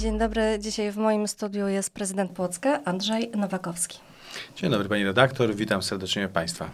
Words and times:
Dzień 0.00 0.18
dobry. 0.18 0.58
Dzisiaj 0.58 0.92
w 0.92 0.96
moim 0.96 1.28
studiu 1.28 1.68
jest 1.68 1.94
prezydent 1.94 2.30
Płocka, 2.30 2.84
Andrzej 2.84 3.30
Nowakowski. 3.30 3.98
Dzień 4.56 4.70
dobry 4.70 4.88
pani 4.88 5.04
redaktor, 5.04 5.54
witam 5.54 5.82
serdecznie 5.82 6.28
państwa. 6.28 6.70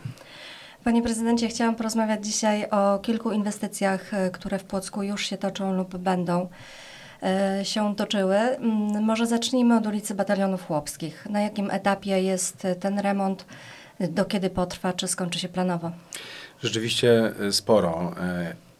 Panie 0.84 1.02
prezydencie, 1.02 1.48
chciałam 1.48 1.74
porozmawiać 1.74 2.26
dzisiaj 2.26 2.70
o 2.70 2.98
kilku 2.98 3.32
inwestycjach, 3.32 4.14
e, 4.14 4.30
które 4.30 4.58
w 4.58 4.64
Płocku 4.64 5.02
już 5.02 5.26
się 5.26 5.38
toczą 5.38 5.74
lub 5.74 5.96
będą 5.96 6.48
e, 7.22 7.64
się 7.64 7.96
toczyły. 7.96 8.36
Mm, 8.36 9.04
może 9.04 9.26
zacznijmy 9.26 9.76
od 9.76 9.86
ulicy 9.86 10.14
Batalionów 10.14 10.66
Chłopskich. 10.66 11.26
Na 11.30 11.40
jakim 11.40 11.70
etapie 11.70 12.22
jest 12.22 12.66
ten 12.80 12.98
remont? 12.98 13.46
Do 14.00 14.24
kiedy 14.24 14.50
potrwa? 14.50 14.92
Czy 14.92 15.08
skończy 15.08 15.38
się 15.38 15.48
planowo? 15.48 15.90
Rzeczywiście 16.62 17.32
e, 17.40 17.52
sporo 17.52 18.14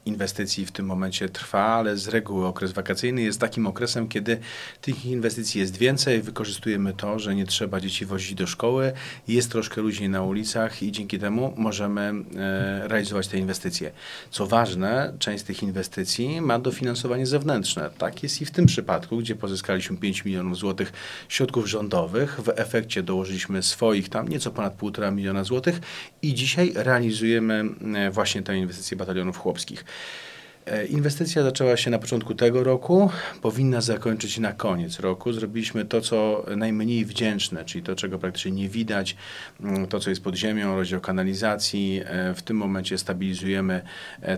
inwestycji 0.07 0.67
w 0.67 0.73
tym 0.73 0.87
momencie 0.87 1.29
trwa, 1.29 1.65
ale 1.65 1.97
z 1.97 2.09
reguły 2.09 2.47
okres 2.47 2.73
wakacyjny 2.73 3.23
jest 3.23 3.41
takim 3.41 3.67
okresem, 3.67 4.09
kiedy 4.09 4.39
tych 4.81 5.07
inwestycji 5.07 5.61
jest 5.61 5.77
więcej. 5.77 6.23
Wykorzystujemy 6.23 6.93
to, 6.93 7.19
że 7.19 7.35
nie 7.35 7.47
trzeba 7.47 7.81
dzieci 7.81 8.07
wozić 8.07 8.35
do 8.35 8.47
szkoły, 8.47 8.93
jest 9.29 9.53
troszkę 9.53 9.81
ludzi 9.81 10.09
na 10.09 10.23
ulicach 10.23 10.83
i 10.83 10.93
dzięki 10.93 11.19
temu 11.19 11.55
możemy 11.57 12.01
e, 12.37 12.89
realizować 12.89 13.29
te 13.29 13.39
inwestycje. 13.39 13.93
Co 14.31 14.47
ważne, 14.47 15.13
część 15.19 15.45
z 15.45 15.47
tych 15.47 15.63
inwestycji 15.63 16.41
ma 16.41 16.59
dofinansowanie 16.59 17.27
zewnętrzne. 17.27 17.91
Tak 17.99 18.23
jest 18.23 18.43
i 18.43 18.45
w 18.45 18.51
tym 18.51 18.67
przypadku, 18.67 19.17
gdzie 19.17 19.37
pozyskaliśmy 19.37 19.97
5 19.97 20.25
milionów 20.25 20.57
złotych 20.57 20.93
środków 21.29 21.67
rządowych. 21.67 22.41
W 22.41 22.49
efekcie 22.49 23.03
dołożyliśmy 23.03 23.63
swoich 23.63 24.09
tam 24.09 24.29
nieco 24.29 24.51
ponad 24.51 24.77
1,5 24.77 25.13
miliona 25.13 25.45
złotych 25.45 25.81
i 26.23 26.35
dzisiaj 26.35 26.73
realizujemy 26.75 27.65
e, 27.95 28.11
właśnie 28.11 28.43
te 28.43 28.57
inwestycje 28.57 28.97
batalionów 28.97 29.39
chłopskich. 29.39 29.85
E, 30.67 30.87
inwestycja 30.87 31.43
zaczęła 31.43 31.77
się 31.77 31.91
na 31.91 31.99
początku 31.99 32.35
tego 32.35 32.65
roku, 32.65 33.11
powinna 33.43 33.81
zakończyć 33.81 34.39
na 34.39 34.53
koniec 34.53 35.01
roku. 35.01 35.33
Zrobiliśmy 35.33 35.85
to, 35.85 36.01
co 36.01 36.47
najmniej 36.57 37.05
wdzięczne, 37.05 37.65
czyli 37.65 37.85
to, 37.85 37.97
czego 37.97 38.19
praktycznie 38.19 38.51
nie 38.51 38.69
widać, 38.69 39.17
mm, 39.61 39.87
to, 39.87 40.01
co 40.01 40.11
jest 40.11 40.23
pod 40.25 40.35
ziemią, 40.35 40.77
rozdział 40.77 41.01
kanalizacji. 41.01 42.01
E, 42.05 42.35
w 42.35 42.43
tym 42.43 42.57
momencie 42.57 42.99
stabilizujemy 42.99 43.83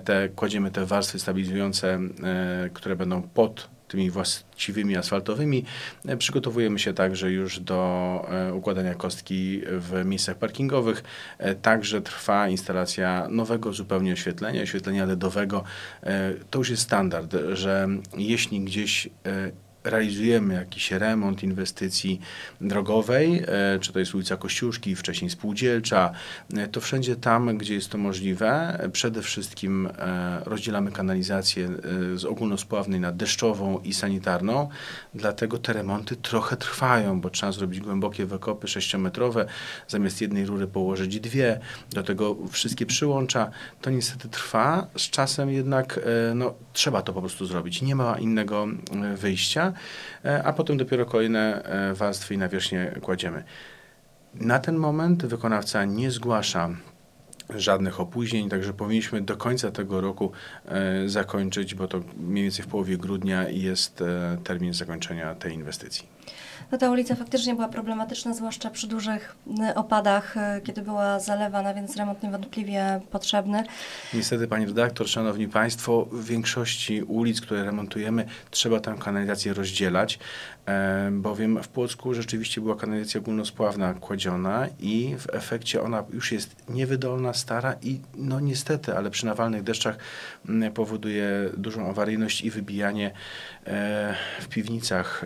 te, 0.05 0.29
kładziemy 0.29 0.71
te 0.71 0.87
warstwy 0.87 1.19
stabilizujące, 1.19 1.99
które 2.73 2.97
będą 2.97 3.23
pod 3.23 3.78
tymi 3.89 4.11
właściwymi 4.11 4.97
asfaltowymi. 4.97 5.65
E, 6.07 6.17
przygotowujemy 6.17 6.79
się 6.79 6.95
także 6.95 7.31
już 7.31 7.61
do 7.61 8.29
e, 8.31 8.55
układania 8.55 8.95
kostki 8.95 9.63
w 9.67 10.03
miejscach 10.05 10.37
parkingowych. 10.39 11.05
E, 11.39 11.55
także 11.55 12.01
trwa 12.01 12.49
instalacja 12.49 13.29
nowego 13.31 13.73
zupełnie 13.73 14.13
oświetlenia, 14.13 14.63
oświetlenia 14.63 15.05
LEDowego. 15.05 15.65
To 16.51 16.59
już 16.59 16.71
jest 16.71 16.83
standard, 16.83 17.37
że 17.53 17.89
jeśli 18.17 18.61
gdzieś 18.61 19.09
realizujemy 19.91 20.55
jakiś 20.55 20.91
remont 20.91 21.43
inwestycji 21.43 22.21
drogowej, 22.61 23.43
e, 23.47 23.79
czy 23.81 23.93
to 23.93 23.99
jest 23.99 24.15
ulica 24.15 24.37
Kościuszki, 24.37 24.97
wcześniej 24.97 25.31
Spółdzielcza, 25.31 26.11
e, 26.57 26.69
to 26.69 26.81
wszędzie 26.81 27.17
tam, 27.17 27.59
gdzie 27.59 27.75
jest 27.75 27.91
to 27.91 27.99
możliwe, 27.99 28.79
przede 28.93 29.23
wszystkim 29.23 29.87
e, 29.99 30.41
rozdzielamy 30.45 30.93
kanalizację 30.93 31.69
z 32.15 32.25
ogólnospławnej 32.25 33.01
na 33.01 33.13
deszczową 33.13 33.79
i 33.85 33.95
sanitarną, 33.95 34.69
dlatego 35.15 35.59
te 35.59 35.73
remonty 35.73 36.17
trochę 36.17 36.57
trwają, 36.57 37.21
bo 37.21 37.31
trzeba 37.31 37.53
zrobić 37.53 37.81
głębokie 37.81 38.27
wykopy 38.27 38.67
6-metrowe, 38.67 39.45
zamiast 39.89 40.21
jednej 40.21 40.47
rury 40.47 40.67
położyć 40.67 41.21
dwie, 41.21 41.61
do 41.91 42.03
tego 42.03 42.37
wszystkie 42.51 42.87
przyłącza, 42.87 43.51
to 43.81 43.91
niestety 43.91 44.29
trwa, 44.29 44.87
z 44.97 45.11
czasem 45.11 45.51
jednak 45.51 46.01
no, 46.35 46.55
trzeba 46.73 47.03
to 47.03 47.13
po 47.13 47.21
prostu 47.21 47.47
zrobić, 47.47 47.83
nie 47.83 47.95
ma 47.95 48.19
innego 48.19 48.67
wyjścia. 49.17 49.73
E, 50.25 50.43
a 50.43 50.53
potem 50.53 50.77
dopiero 50.77 51.07
kolejne 51.07 51.63
e, 51.63 51.95
warstwy 51.95 52.35
i 52.35 52.39
nawierzchnie 52.39 52.95
kładziemy. 53.03 53.45
Na 54.35 54.59
ten 54.59 54.77
moment 54.77 55.27
wykonawca 55.27 55.85
nie 55.85 56.11
zgłasza 56.11 56.71
żadnych 57.57 58.01
opóźnień, 58.01 58.49
także 58.49 58.73
powinniśmy 58.73 59.21
do 59.21 59.37
końca 59.37 59.71
tego 59.71 60.01
roku 60.01 60.33
e, 60.67 61.09
zakończyć, 61.09 61.75
bo 61.75 61.89
to 61.89 62.01
mniej 62.17 62.45
więcej 62.45 62.65
w 62.65 62.69
połowie 62.69 62.97
grudnia 62.97 63.49
jest 63.49 64.05
termin 64.45 64.75
zakończenia 64.75 65.35
tej 65.35 65.55
inwestycji. 65.55 66.18
No 66.73 66.79
ta 66.79 66.91
ulica 66.91 67.15
faktycznie 67.15 67.55
była 67.55 67.69
problematyczna, 67.69 68.35
zwłaszcza 68.35 68.71
przy 68.71 68.87
dużych 68.87 69.37
y, 69.71 69.75
opadach, 69.75 70.37
y, 70.37 70.61
kiedy 70.61 70.83
była 70.83 71.21
zalewana, 71.21 71.75
więc 71.75 71.97
remont 71.97 72.23
niewątpliwie 72.23 73.01
potrzebny. 73.11 73.65
Niestety, 74.15 74.49
pani 74.49 74.67
redaktor, 74.67 75.09
szanowni 75.09 75.49
państwo, 75.49 76.09
w 76.13 76.25
większości 76.25 77.03
ulic, 77.03 77.41
które 77.41 77.65
remontujemy, 77.65 78.25
trzeba 78.51 78.81
tę 78.81 78.97
kanalizację 79.01 79.55
rozdzielać, 79.55 80.19
e, 80.67 81.11
bowiem 81.13 81.63
w 81.63 81.69
Płocku 81.69 82.15
rzeczywiście 82.15 82.61
była 82.61 82.77
kanalizacja 82.77 83.21
ogólnospławna 83.21 83.95
kładziona 83.95 84.67
i 84.81 85.17
w 85.19 85.35
efekcie 85.35 85.83
ona 85.83 86.05
już 86.13 86.33
jest 86.33 86.57
niewydolna, 86.69 87.35
stara 87.35 87.75
i 87.83 88.01
no 88.15 88.41
niestety, 88.41 88.97
ale 88.97 89.11
przy 89.11 89.27
nawalnych 89.27 89.63
deszczach 89.63 89.97
powoduje 90.75 91.51
dużą 91.57 91.91
awaryjność 91.91 92.41
i 92.41 92.51
wybijanie 92.51 93.11
e, 93.67 94.15
w 94.41 94.49
piwnicach 94.49 95.25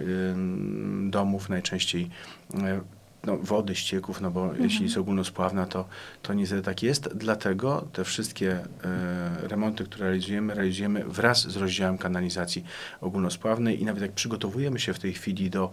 domów 0.92 1.48
najczęściej 1.48 2.10
e, 2.54 2.80
no, 3.24 3.36
wody, 3.36 3.74
ścieków, 3.74 4.20
no 4.20 4.30
bo 4.30 4.44
mhm. 4.44 4.62
jeśli 4.62 4.84
jest 4.84 4.96
ogólnospławna, 4.96 5.66
to, 5.66 5.84
to 6.22 6.34
niestety 6.34 6.62
tak 6.62 6.82
jest. 6.82 7.08
Dlatego 7.14 7.88
te 7.92 8.04
wszystkie 8.04 8.52
e, 8.52 9.48
remonty, 9.48 9.84
które 9.84 10.04
realizujemy, 10.04 10.54
realizujemy 10.54 11.04
wraz 11.04 11.48
z 11.48 11.56
rozdziałem 11.56 11.98
kanalizacji 11.98 12.64
ogólnospławnej 13.00 13.82
i 13.82 13.84
nawet 13.84 14.02
jak 14.02 14.12
przygotowujemy 14.12 14.80
się 14.80 14.94
w 14.94 14.98
tej 14.98 15.12
chwili 15.12 15.50
do 15.50 15.70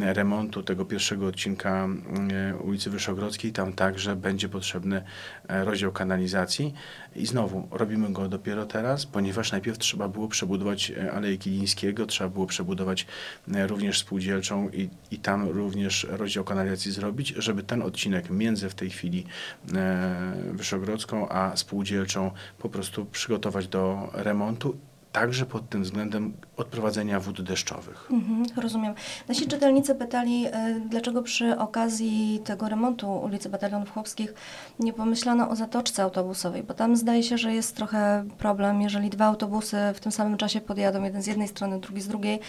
remontu 0.00 0.62
tego 0.62 0.84
pierwszego 0.84 1.26
odcinka 1.26 1.88
e, 2.32 2.56
ulicy 2.56 2.90
Wyszogrodzkiej, 2.90 3.52
tam 3.52 3.72
także 3.72 4.16
będzie 4.16 4.48
potrzebny 4.48 5.02
e, 5.48 5.64
rozdział 5.64 5.92
kanalizacji 5.92 6.74
i 7.16 7.26
znowu 7.26 7.68
robimy 7.70 8.12
go 8.12 8.28
dopiero 8.28 8.66
teraz, 8.66 9.06
ponieważ 9.06 9.52
najpierw 9.52 9.78
trzeba 9.78 10.08
było 10.08 10.28
przebudować 10.28 10.90
e, 10.90 11.12
Aleję 11.12 11.38
Kilińskiego, 11.38 12.06
trzeba 12.06 12.30
było 12.30 12.46
przebudować 12.46 13.06
e, 13.54 13.66
również 13.66 13.98
spółdzielczą 13.98 14.68
i, 14.68 14.88
i 15.10 15.18
tam 15.18 15.48
również 15.48 16.06
rozdział 16.10 16.44
kanalizacji 16.44 16.81
zrobić, 16.90 17.28
żeby 17.28 17.62
ten 17.62 17.82
odcinek 17.82 18.30
między 18.30 18.70
w 18.70 18.74
tej 18.74 18.90
chwili 18.90 19.26
e, 19.74 20.34
Wyszogrodzką 20.52 21.28
a 21.28 21.56
spółdzielczą 21.56 22.30
po 22.58 22.68
prostu 22.68 23.04
przygotować 23.04 23.68
do 23.68 24.10
remontu 24.12 24.76
także 25.12 25.46
pod 25.46 25.68
tym 25.68 25.82
względem 25.82 26.32
odprowadzenia 26.56 27.20
wód 27.20 27.42
deszczowych. 27.42 28.08
Mhm, 28.10 28.44
rozumiem. 28.56 28.94
Nasi 29.28 29.46
czytelnicy 29.46 29.94
pytali, 29.94 30.46
e, 30.46 30.80
dlaczego 30.90 31.22
przy 31.22 31.58
okazji 31.58 32.40
tego 32.44 32.68
remontu 32.68 33.12
ulicy 33.12 33.48
Batalionów 33.48 33.92
Chłopskich 33.92 34.34
nie 34.78 34.92
pomyślano 34.92 35.50
o 35.50 35.56
zatoczce 35.56 36.02
autobusowej, 36.02 36.62
bo 36.62 36.74
tam 36.74 36.96
zdaje 36.96 37.22
się, 37.22 37.38
że 37.38 37.54
jest 37.54 37.76
trochę 37.76 38.24
problem, 38.38 38.82
jeżeli 38.82 39.10
dwa 39.10 39.24
autobusy 39.24 39.76
w 39.94 40.00
tym 40.00 40.12
samym 40.12 40.36
czasie 40.36 40.60
podjadą, 40.60 41.02
jeden 41.02 41.22
z 41.22 41.26
jednej 41.26 41.48
strony, 41.48 41.80
drugi 41.80 42.00
z 42.00 42.08
drugiej, 42.08 42.40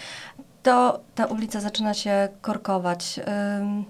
to 0.64 1.00
ta 1.14 1.26
ulica 1.26 1.60
zaczyna 1.60 1.94
się 1.94 2.28
korkować. 2.40 3.20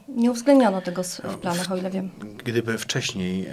Nie 0.08 0.30
uwzględniono 0.30 0.80
tego 0.80 1.02
w 1.02 1.38
planach, 1.40 1.72
o 1.72 1.76
ile 1.76 1.90
wiem. 1.90 2.10
Gdyby 2.44 2.78
wcześniej 2.78 3.48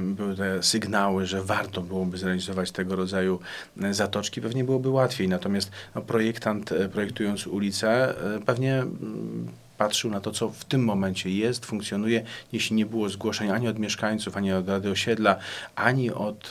były 0.00 0.36
te 0.36 0.62
sygnały, 0.62 1.26
że 1.26 1.42
warto 1.42 1.82
byłoby 1.82 2.18
zrealizować 2.18 2.70
tego 2.72 2.96
rodzaju 2.96 3.40
e, 3.82 3.94
zatoczki, 3.94 4.40
pewnie 4.40 4.64
byłoby 4.64 4.88
łatwiej. 4.88 5.28
Natomiast 5.28 5.70
no, 5.94 6.02
projektant 6.02 6.72
e, 6.72 6.88
projektując 6.88 7.46
ulicę 7.46 8.14
e, 8.36 8.40
pewnie 8.40 8.74
mm, 8.74 9.48
patrzył 9.78 10.10
na 10.10 10.20
to, 10.20 10.30
co 10.30 10.48
w 10.48 10.64
tym 10.64 10.84
momencie 10.84 11.30
jest, 11.30 11.66
funkcjonuje, 11.66 12.24
jeśli 12.52 12.76
nie 12.76 12.86
było 12.86 13.08
zgłoszeń 13.08 13.50
ani 13.50 13.68
od 13.68 13.78
mieszkańców, 13.78 14.36
ani 14.36 14.52
od 14.52 14.68
Rady 14.68 14.90
Osiedla, 14.90 15.36
ani 15.74 16.10
od 16.10 16.50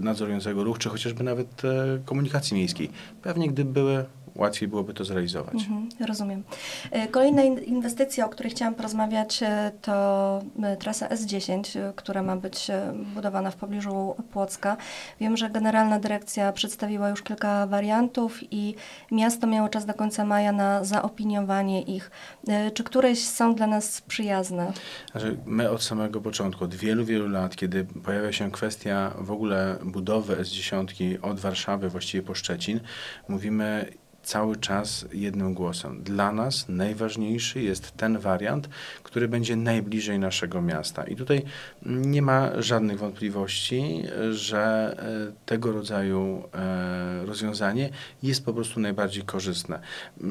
nadzorującego 0.00 0.64
ruch, 0.64 0.78
czy 0.78 0.88
chociażby 0.88 1.24
nawet 1.24 1.62
komunikacji 2.04 2.56
miejskiej. 2.56 2.90
Pewnie 3.22 3.48
gdyby 3.48 3.72
były 3.72 4.04
łatwiej 4.38 4.68
byłoby 4.68 4.94
to 4.94 5.04
zrealizować. 5.04 5.54
Mhm, 5.54 5.88
rozumiem. 6.06 6.42
E, 6.90 7.08
kolejna 7.08 7.42
inwestycja, 7.42 8.26
o 8.26 8.28
której 8.28 8.52
chciałam 8.52 8.74
porozmawiać, 8.74 9.42
e, 9.42 9.72
to 9.82 10.42
e, 10.62 10.76
trasa 10.76 11.08
S10, 11.08 11.92
która 11.96 12.22
ma 12.22 12.36
być 12.36 12.66
budowana 13.14 13.50
w 13.50 13.56
pobliżu 13.56 14.14
Płocka. 14.32 14.76
Wiem, 15.20 15.36
że 15.36 15.50
Generalna 15.50 16.00
Dyrekcja 16.00 16.52
przedstawiła 16.52 17.08
już 17.08 17.22
kilka 17.22 17.66
wariantów 17.66 18.38
i 18.50 18.74
miasto 19.10 19.46
miało 19.46 19.68
czas 19.68 19.86
do 19.86 19.94
końca 19.94 20.24
maja 20.24 20.52
na 20.52 20.84
zaopiniowanie 20.84 21.82
ich. 21.82 22.07
Czy 22.74 22.84
któreś 22.84 23.24
są 23.24 23.54
dla 23.54 23.66
nas 23.66 24.00
przyjazne? 24.00 24.72
Znaczy, 25.12 25.36
my 25.46 25.70
od 25.70 25.82
samego 25.82 26.20
początku, 26.20 26.64
od 26.64 26.74
wielu, 26.74 27.04
wielu 27.04 27.28
lat, 27.28 27.56
kiedy 27.56 27.84
pojawia 28.04 28.32
się 28.32 28.50
kwestia 28.50 29.12
w 29.18 29.30
ogóle 29.30 29.78
budowy 29.84 30.36
S10 30.36 31.18
od 31.22 31.40
Warszawy, 31.40 31.88
właściwie 31.88 32.22
po 32.22 32.34
Szczecin, 32.34 32.80
mówimy 33.28 33.92
cały 34.28 34.56
czas 34.56 35.06
jednym 35.12 35.54
głosem. 35.54 36.02
Dla 36.02 36.32
nas 36.32 36.68
najważniejszy 36.68 37.62
jest 37.62 37.96
ten 37.96 38.18
wariant, 38.18 38.68
który 39.02 39.28
będzie 39.28 39.56
najbliżej 39.56 40.18
naszego 40.18 40.62
miasta. 40.62 41.04
I 41.04 41.16
tutaj 41.16 41.42
nie 41.86 42.22
ma 42.22 42.62
żadnych 42.62 42.98
wątpliwości, 42.98 44.02
że 44.30 44.94
e, 44.98 45.46
tego 45.46 45.72
rodzaju 45.72 46.44
e, 46.54 47.26
rozwiązanie 47.26 47.90
jest 48.22 48.44
po 48.44 48.54
prostu 48.54 48.80
najbardziej 48.80 49.22
korzystne. 49.22 49.80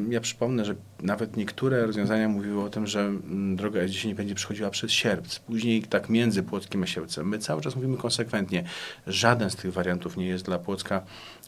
Ja 0.10 0.22
przypomnę, 0.22 0.66
że 0.66 0.76
nawet 1.02 1.38
niektóre 1.38 1.86
rozwiązania 1.86 2.30
mówiły 2.30 2.64
o 2.64 2.70
tym, 2.70 2.88
że 2.88 3.00
mm, 3.00 3.56
droga 3.56 3.80
S10 3.80 4.14
będzie 4.14 4.36
przechodziła 4.36 4.70
przez 4.70 4.92
Sierpc, 4.92 5.40
później 5.40 5.84
tak 5.84 6.10
między 6.10 6.44
Płockiem 6.44 6.84
a 6.84 6.88
Sierpcem. 6.88 7.30
My 7.30 7.40
cały 7.40 7.62
czas 7.62 7.76
mówimy 7.76 7.98
konsekwentnie, 7.98 8.64
żaden 9.08 9.50
z 9.50 9.56
tych 9.56 9.74
wariantów 9.74 10.18
nie 10.18 10.28
jest 10.28 10.46
dla 10.46 10.60
Płocka 10.60 11.02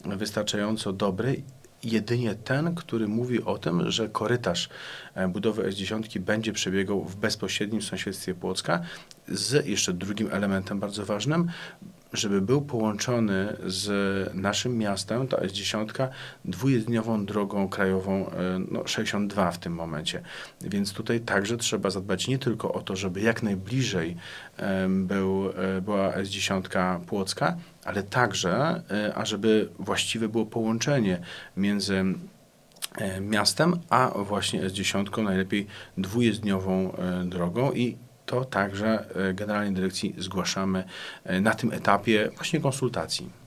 wystarczająco 0.06 0.94
dobry 0.94 1.42
jedynie 1.84 2.36
ten, 2.36 2.76
który 2.76 3.08
mówi 3.08 3.44
o 3.44 3.58
tym, 3.58 3.92
że 3.92 4.10
korytarz 4.10 4.70
e, 5.16 5.28
budowy 5.28 5.64
S10 5.64 6.20
będzie 6.20 6.54
przebiegał 6.54 7.06
w 7.06 7.16
bezpośrednim 7.16 7.82
sąsiedztwie 7.82 8.36
Płocka 8.36 8.82
z 9.28 9.68
jeszcze 9.68 9.94
drugim 9.94 10.30
elementem 10.32 10.80
bardzo 10.80 11.06
ważnym, 11.06 11.48
żeby 12.14 12.42
był 12.42 12.62
połączony 12.62 13.58
z 13.66 13.90
naszym 14.36 14.78
miastem, 14.78 15.28
ta 15.28 15.38
S10, 15.38 16.08
dwujezdniową 16.46 17.26
drogą 17.26 17.70
krajową 17.70 18.30
e, 18.30 18.34
no, 18.72 18.88
62 18.88 19.52
w 19.52 19.58
tym 19.58 19.74
momencie. 19.74 20.22
Więc 20.62 20.94
tutaj 20.94 21.20
także 21.20 21.58
trzeba 21.58 21.90
zadbać 21.90 22.28
nie 22.28 22.40
tylko 22.40 22.74
o 22.74 22.82
to, 22.82 22.96
żeby 22.96 23.22
jak 23.22 23.44
najbliżej 23.44 24.18
był, 24.90 25.50
e, 25.50 25.82
była 25.82 26.12
S10 26.12 27.00
Płocka, 27.00 27.58
ale 27.86 28.04
także, 28.04 28.84
e, 28.92 29.16
ażeby 29.16 29.70
właściwe 29.80 30.30
było 30.30 30.46
połączenie 30.46 31.20
między 31.58 32.04
miastem, 33.22 33.80
a 33.90 34.10
właśnie 34.10 34.64
S10 34.64 35.24
najlepiej 35.24 35.68
dwujezdniową 35.98 36.96
drogą 37.26 37.72
i 37.72 37.98
to 38.30 38.46
także 38.46 39.06
e, 39.30 39.34
Generalnej 39.34 39.74
Dyrekcji 39.74 40.16
zgłaszamy 40.18 40.84
e, 41.24 41.42
na 41.42 41.54
tym 41.54 41.72
etapie 41.72 42.30
właśnie 42.36 42.60
konsultacji. 42.60 43.39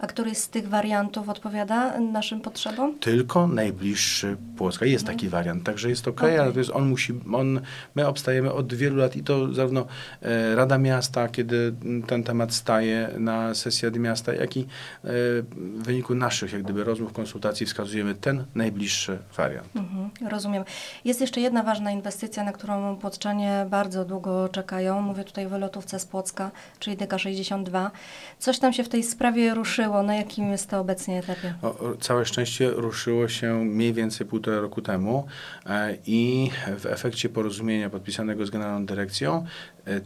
A 0.00 0.06
który 0.06 0.34
z 0.34 0.48
tych 0.48 0.68
wariantów 0.68 1.28
odpowiada 1.28 2.00
naszym 2.00 2.40
potrzebom? 2.40 2.98
Tylko 2.98 3.46
najbliższy 3.46 4.36
Płocka. 4.56 4.86
Jest 4.86 5.06
taki 5.06 5.28
wariant, 5.28 5.64
także 5.64 5.88
jest 5.88 6.08
ok, 6.08 6.18
okay. 6.18 6.40
ale 6.40 6.52
to 6.52 6.58
jest 6.58 6.70
on 6.70 6.88
musi, 6.88 7.14
on, 7.32 7.60
my 7.94 8.06
obstajemy 8.06 8.52
od 8.52 8.74
wielu 8.74 8.96
lat 8.96 9.16
i 9.16 9.22
to 9.22 9.52
zarówno 9.52 9.86
e, 10.22 10.54
Rada 10.54 10.78
Miasta, 10.78 11.28
kiedy 11.28 11.72
ten 12.06 12.22
temat 12.22 12.54
staje 12.54 13.10
na 13.18 13.54
sesji 13.54 13.86
Rady 13.86 13.98
Miasta, 13.98 14.34
jak 14.34 14.56
i 14.56 14.60
e, 14.60 14.66
w 15.04 15.82
wyniku 15.82 16.14
naszych 16.14 16.52
jak 16.52 16.62
gdyby 16.62 16.84
rozmów, 16.84 17.12
konsultacji 17.12 17.66
wskazujemy 17.66 18.14
ten 18.14 18.44
najbliższy 18.54 19.18
wariant. 19.36 19.68
Mhm, 19.76 20.10
rozumiem. 20.30 20.64
Jest 21.04 21.20
jeszcze 21.20 21.40
jedna 21.40 21.62
ważna 21.62 21.90
inwestycja, 21.90 22.44
na 22.44 22.52
którą 22.52 22.96
Płotczanie 22.96 23.66
bardzo 23.70 24.04
długo 24.04 24.48
czekają. 24.48 25.02
Mówię 25.02 25.24
tutaj 25.24 25.46
o 25.46 25.48
wylotówce 25.48 25.98
z 25.98 26.06
Płocka, 26.06 26.50
czyli 26.78 26.96
DK62. 26.96 27.90
Coś 28.38 28.58
tam 28.58 28.72
się 28.72 28.84
w 28.84 28.88
tej 28.88 29.02
sprawie 29.02 29.54
ruszyło 29.54 29.89
ruszyło? 29.90 30.02
Na 30.02 30.14
jakim 30.14 30.50
jest 30.50 30.70
to 30.70 30.80
obecnie 30.80 31.18
etapie? 31.18 31.54
O, 31.62 31.96
całe 32.00 32.24
szczęście 32.24 32.70
ruszyło 32.70 33.28
się 33.28 33.64
mniej 33.64 33.92
więcej 33.92 34.26
półtora 34.26 34.60
roku 34.60 34.82
temu 34.82 35.26
e, 35.66 35.96
i 36.06 36.50
w 36.78 36.86
efekcie 36.86 37.28
porozumienia 37.28 37.90
podpisanego 37.90 38.46
z 38.46 38.50
Generalną 38.50 38.86
Dyrekcją 38.86 39.46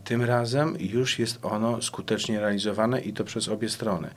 tym 0.04 0.22
razem 0.22 0.76
już 0.80 1.18
jest 1.18 1.38
ono 1.42 1.82
skutecznie 1.82 2.40
realizowane 2.40 3.00
i 3.00 3.12
to 3.12 3.24
przez 3.24 3.48
obie 3.48 3.68
strony. 3.68 4.10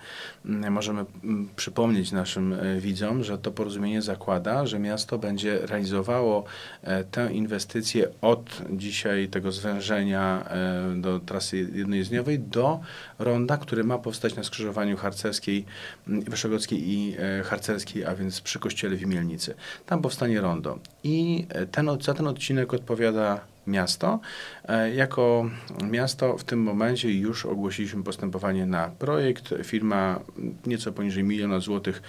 Mm, 0.45 0.73
możemy 0.73 1.05
mm, 1.23 1.49
przypomnieć 1.55 2.11
naszym 2.11 2.53
e, 2.53 2.79
widzom, 2.79 3.23
że 3.23 3.37
to 3.37 3.51
porozumienie 3.51 4.01
zakłada, 4.01 4.65
że 4.65 4.79
miasto 4.79 5.17
będzie 5.17 5.59
realizowało 5.59 6.43
e, 6.81 7.03
tę 7.03 7.33
inwestycję 7.33 8.07
od 8.21 8.61
dzisiaj 8.69 9.27
tego 9.27 9.51
zwężenia 9.51 10.49
do 10.95 11.19
trasy 11.19 11.57
jednojezdniowej 11.57 12.39
do 12.39 12.79
ronda, 13.19 13.57
który 13.57 13.83
ma 13.83 13.97
powstać 13.97 14.35
na 14.35 14.43
skrzyżowaniu 14.43 14.97
harcerskiej, 14.97 15.65
mm, 16.07 16.21
Wyszogrodzkiej 16.21 16.89
i 16.89 17.15
harcerskiej, 17.43 18.05
a 18.05 18.15
więc 18.15 18.41
przy 18.41 18.59
kościele 18.59 18.95
w 18.95 19.01
Imielnicy. 19.01 19.53
Tam 19.85 20.01
powstanie 20.01 20.41
rondo. 20.41 20.79
I 21.03 21.47
ten, 21.71 21.89
za 22.01 22.13
ten 22.13 22.27
odcinek 22.27 22.73
odpowiada 22.73 23.41
miasto. 23.67 24.19
E, 24.67 24.93
jako 24.93 25.49
miasto 25.83 26.37
w 26.37 26.43
tym 26.43 26.61
momencie 26.61 27.13
już 27.13 27.45
ogłosiliśmy 27.45 28.03
postępowanie 28.03 28.65
na 28.65 28.89
projekt. 28.99 29.53
Firma 29.63 30.19
nieco 30.65 30.91
poniżej 30.91 31.23
miliona 31.23 31.59
złotych 31.59 32.01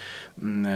mm, 0.42 0.66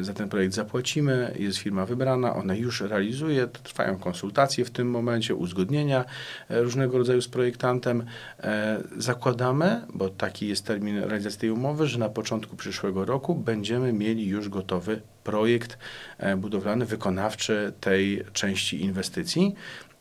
e, 0.00 0.04
za 0.04 0.14
ten 0.14 0.28
projekt 0.28 0.54
zapłacimy. 0.54 1.34
Jest 1.38 1.58
firma 1.58 1.86
wybrana, 1.86 2.34
ona 2.36 2.54
już 2.54 2.80
realizuje. 2.80 3.46
Trwają 3.46 3.98
konsultacje 3.98 4.64
w 4.64 4.70
tym 4.70 4.90
momencie, 4.90 5.34
uzgodnienia 5.34 6.04
e, 6.48 6.62
różnego 6.62 6.98
rodzaju 6.98 7.22
z 7.22 7.28
projektantem. 7.28 8.04
Zakładamy, 8.96 9.80
bo 9.94 10.08
taki 10.08 10.48
jest 10.48 10.66
termin 10.66 10.98
realizacji 10.98 11.40
tej 11.40 11.50
umowy, 11.50 11.86
że 11.86 11.98
na 11.98 12.08
początku 12.08 12.56
przyszłego 12.56 13.04
roku 13.04 13.34
będziemy 13.34 13.92
mieli 13.92 14.26
już 14.26 14.48
gotowy 14.48 15.00
projekt 15.24 15.78
budowlany, 16.36 16.86
wykonawczy 16.86 17.72
tej 17.80 18.24
części 18.32 18.82
inwestycji 18.82 19.54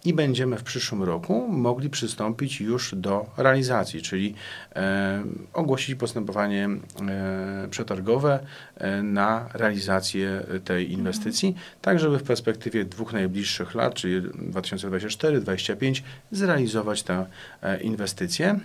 i 0.05 0.13
będziemy 0.13 0.57
w 0.57 0.63
przyszłym 0.63 1.03
roku 1.03 1.47
mogli 1.47 1.89
przystąpić 1.89 2.61
już 2.61 2.95
do 2.95 3.25
realizacji, 3.37 4.01
czyli 4.01 4.35
e, 4.75 5.23
ogłosić 5.53 5.95
postępowanie 5.95 6.69
e, 7.09 7.67
przetargowe 7.69 8.39
e, 8.77 9.03
na 9.03 9.49
realizację 9.53 10.43
tej 10.65 10.91
inwestycji, 10.91 11.47
mhm. 11.49 11.65
tak 11.81 11.99
żeby 11.99 12.19
w 12.19 12.23
perspektywie 12.23 12.85
dwóch 12.85 13.13
najbliższych 13.13 13.75
lat, 13.75 13.93
czyli 13.93 14.21
2024-2025, 14.21 16.01
zrealizować 16.31 17.03
tę 17.03 17.25
e, 17.61 17.81
inwestycję. 17.81 18.59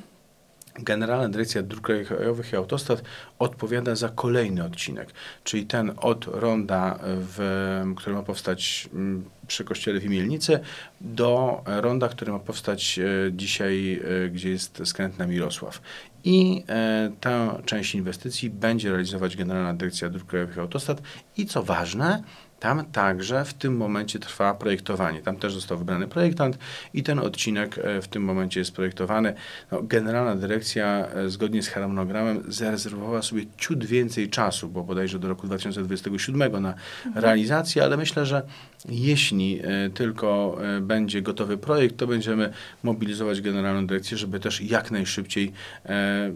Generalna 0.79 1.29
Dyrekcja 1.29 1.63
Dróg 1.63 1.89
Krajowych 2.07 2.53
i 2.53 2.57
Autostrad 2.57 3.03
odpowiada 3.39 3.97
za 3.97 4.09
kolejny 4.09 4.65
odcinek, 4.65 5.09
czyli 5.45 5.67
ten 5.67 5.93
od 5.97 6.27
ronda, 6.27 6.99
w, 7.03 7.83
który 7.97 8.17
ma 8.17 8.23
powstać 8.23 8.89
mm, 8.95 9.25
przy 9.47 9.65
kościele 9.65 10.01
w 10.01 10.05
Imielnicy, 10.05 10.61
do 11.01 11.63
ronda, 11.67 12.09
który 12.09 12.33
ma 12.33 12.39
powstać 12.39 12.99
e, 12.99 13.33
dzisiaj, 13.33 14.01
e, 14.25 14.29
gdzie 14.29 14.51
jest 14.51 14.83
skręt 14.85 15.19
na 15.19 15.27
Mirosław. 15.27 15.81
I 16.25 16.65
e, 16.69 17.11
tę 17.21 17.63
część 17.65 17.95
inwestycji 17.95 18.51
będzie 18.51 18.91
realizować 18.91 19.37
Generalna 19.37 19.75
Dyrekcja 19.75 20.09
Dróg 20.09 20.27
Krajowych 20.27 20.57
i 20.57 20.61
Autostrad 20.61 21.03
i 21.37 21.47
co 21.47 21.63
ważne, 21.63 22.23
tam 22.67 22.85
także 22.85 23.45
w 23.45 23.55
tym 23.55 23.77
momencie 23.77 24.19
trwa 24.19 24.55
projektowanie. 24.55 25.23
Tam 25.23 25.37
też 25.37 25.55
został 25.55 25.79
wybrany 25.79 26.09
projektant 26.09 26.59
i 26.95 27.03
ten 27.03 27.19
odcinek 27.19 27.79
e, 27.79 28.03
w 28.03 28.09
tym 28.09 28.25
momencie 28.25 28.61
jest 28.61 28.73
projektowany. 28.73 29.35
No, 29.73 29.83
Generalna 29.83 30.37
Dyrekcja 30.37 31.07
e, 31.15 31.31
zgodnie 31.31 31.63
z 31.63 31.69
harmonogramem 31.69 32.43
zarezerwowała 32.49 33.23
sobie 33.23 33.45
ciut 33.59 33.85
więcej 33.85 34.29
czasu, 34.31 34.69
bo 34.69 34.85
bodajże 34.85 35.19
do 35.19 35.29
roku 35.29 35.47
2027 35.47 36.63
na 36.63 36.75
mhm. 37.07 37.25
realizację, 37.25 37.85
ale 37.85 37.97
myślę, 37.97 38.27
że 38.27 38.43
jeśli 38.89 39.61
e, 39.65 39.91
tylko 39.91 40.59
będzie 40.81 41.23
gotowy 41.23 41.59
projekt, 41.59 41.97
to 41.97 42.07
będziemy 42.07 42.53
mobilizować 42.83 43.41
Generalną 43.41 43.87
Dyrekcję, 43.87 44.17
żeby 44.17 44.41
też 44.41 44.61
jak 44.61 44.91
najszybciej 44.91 45.53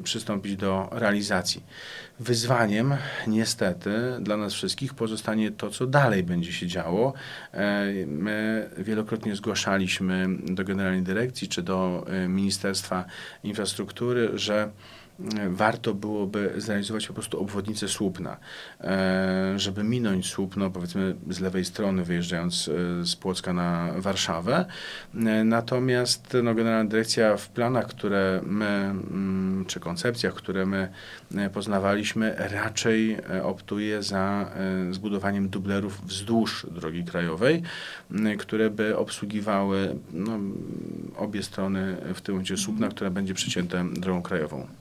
przystąpić 0.04 0.56
do 0.56 0.88
realizacji. 0.92 1.62
Wyzwaniem 2.20 2.94
niestety 3.26 3.90
dla 4.20 4.36
nas 4.36 4.52
wszystkich 4.52 4.94
pozostanie 4.94 5.50
to, 5.50 5.70
co 5.70 5.86
dalej 5.86 6.22
będzie 6.22 6.52
się 6.52 6.66
działo. 6.66 7.12
E, 7.52 7.84
my 8.06 8.70
wielokrotnie 8.78 9.36
zgłaszaliśmy 9.36 10.26
do 10.44 10.64
Generalnej 10.64 11.02
Dyrekcji 11.02 11.48
czy 11.48 11.62
do 11.62 12.06
e, 12.06 12.28
Ministerstwa 12.28 13.04
Infrastruktury, 13.44 14.30
że 14.34 14.70
warto 15.48 15.94
byłoby 15.94 16.52
zrealizować 16.56 17.06
po 17.06 17.14
prostu 17.14 17.40
obwodnicę 17.40 17.88
Słupna, 17.88 18.36
e, 18.80 19.52
żeby 19.56 19.84
minąć 19.84 20.30
Słupno, 20.30 20.70
powiedzmy 20.70 21.14
z 21.30 21.40
lewej 21.40 21.64
strony, 21.64 22.04
wyjeżdżając 22.04 22.68
e, 22.68 23.04
z 23.04 23.16
Płocka 23.16 23.52
na 23.52 23.92
Warszawę. 23.96 24.64
E, 25.14 25.44
natomiast 25.44 26.36
no, 26.42 26.54
Generalna 26.54 26.90
Dyrekcja 26.90 27.36
w 27.36 27.48
planach, 27.48 27.86
które 27.86 28.40
my, 28.46 28.66
mm, 28.66 29.64
czy 29.66 29.80
koncepcjach, 29.80 30.34
które 30.34 30.66
my 30.66 30.88
poznawaliśmy, 31.52 32.34
raczej 32.38 33.16
optuje 33.42 34.02
za 34.02 34.50
zbudowaniem 34.90 35.48
dublerów 35.48 36.06
wzdłuż 36.06 36.66
drogi 36.70 37.04
krajowej, 37.04 37.62
które 38.38 38.70
by 38.70 38.96
obsługiwały 38.96 39.96
no, 40.12 40.38
obie 41.16 41.42
strony 41.42 41.96
w 42.14 42.20
tym 42.20 42.34
momencie 42.34 42.56
Słupna, 42.56 42.88
która 42.88 43.10
będzie 43.10 43.34
przycięte 43.34 43.84
drogą 43.92 44.22
krajową. 44.22 44.79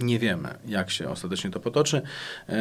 Nie 0.00 0.18
wiemy, 0.18 0.48
jak 0.66 0.90
się 0.90 1.08
ostatecznie 1.08 1.50
to 1.50 1.60
potoczy, 1.60 2.02
e, 2.48 2.54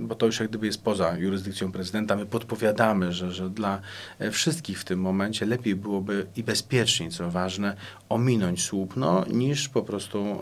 bo 0.00 0.14
to 0.14 0.26
już 0.26 0.40
jak 0.40 0.48
gdyby 0.48 0.66
jest 0.66 0.82
poza 0.82 1.16
jurysdykcją 1.18 1.72
prezydenta. 1.72 2.16
My 2.16 2.26
podpowiadamy, 2.26 3.12
że, 3.12 3.32
że 3.32 3.50
dla 3.50 3.80
e, 4.18 4.30
wszystkich 4.30 4.80
w 4.80 4.84
tym 4.84 5.00
momencie 5.00 5.46
lepiej 5.46 5.74
byłoby 5.74 6.26
i 6.36 6.42
bezpieczniej, 6.42 7.10
co 7.10 7.30
ważne, 7.30 7.76
ominąć 8.08 8.62
słupno, 8.62 9.24
niż 9.32 9.68
po 9.68 9.82
prostu 9.82 10.18
e, 10.18 10.38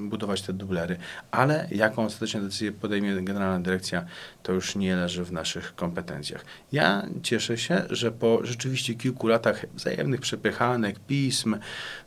budować 0.00 0.42
te 0.42 0.52
dublery. 0.52 0.96
Ale 1.30 1.68
jaką 1.70 2.04
ostatecznie 2.04 2.40
decyzję 2.40 2.72
podejmie 2.72 3.22
Generalna 3.22 3.60
Dyrekcja, 3.60 4.04
to 4.42 4.52
już 4.52 4.76
nie 4.76 4.96
leży 4.96 5.24
w 5.24 5.32
naszych 5.32 5.74
kompetencjach. 5.74 6.44
Ja 6.72 7.06
cieszę 7.22 7.58
się, 7.58 7.82
że 7.90 8.12
po 8.12 8.40
rzeczywiście 8.42 8.94
kilku 8.94 9.26
latach 9.26 9.66
wzajemnych 9.74 10.20
przepychanek, 10.20 10.98
pism, 10.98 11.56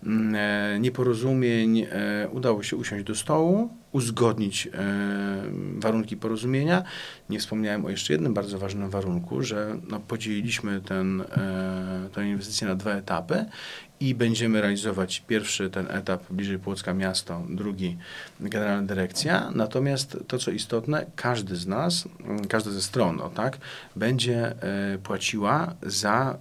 mm, 0.03 0.81
nieporozumień 0.81 1.87
udało 2.31 2.63
się 2.63 2.77
usiąść 2.77 3.03
do 3.05 3.15
stołu 3.15 3.32
stołu, 3.33 3.69
uzgodnić 3.91 4.67
e, 4.67 4.69
warunki 5.77 6.17
porozumienia. 6.17 6.83
Nie 7.29 7.39
wspomniałem 7.39 7.85
o 7.85 7.89
jeszcze 7.89 8.13
jednym 8.13 8.33
bardzo 8.33 8.59
ważnym 8.59 8.89
warunku, 8.89 9.43
że 9.43 9.77
no, 9.89 9.99
podzieliliśmy 9.99 10.81
ten, 10.81 11.21
e, 11.21 12.09
tę 12.13 12.27
inwestycję 12.27 12.67
na 12.67 12.75
dwa 12.75 12.91
etapy 12.91 13.45
i 13.99 14.15
będziemy 14.15 14.61
realizować 14.61 15.23
pierwszy 15.27 15.69
ten 15.69 15.87
etap 15.89 16.23
bliżej 16.29 16.59
Płocka 16.59 16.93
Miasto, 16.93 17.41
drugi 17.49 17.97
Generalna 18.39 18.87
Dyrekcja. 18.87 19.51
Natomiast 19.55 20.17
to, 20.27 20.37
co 20.37 20.51
istotne, 20.51 21.05
każdy 21.15 21.55
z 21.55 21.67
nas, 21.67 22.07
każda 22.49 22.71
ze 22.71 22.81
stron, 22.81 23.15
no, 23.15 23.29
tak, 23.29 23.57
będzie 23.95 24.47
e, 24.47 24.97
płaciła 24.97 25.73
za 25.81 26.37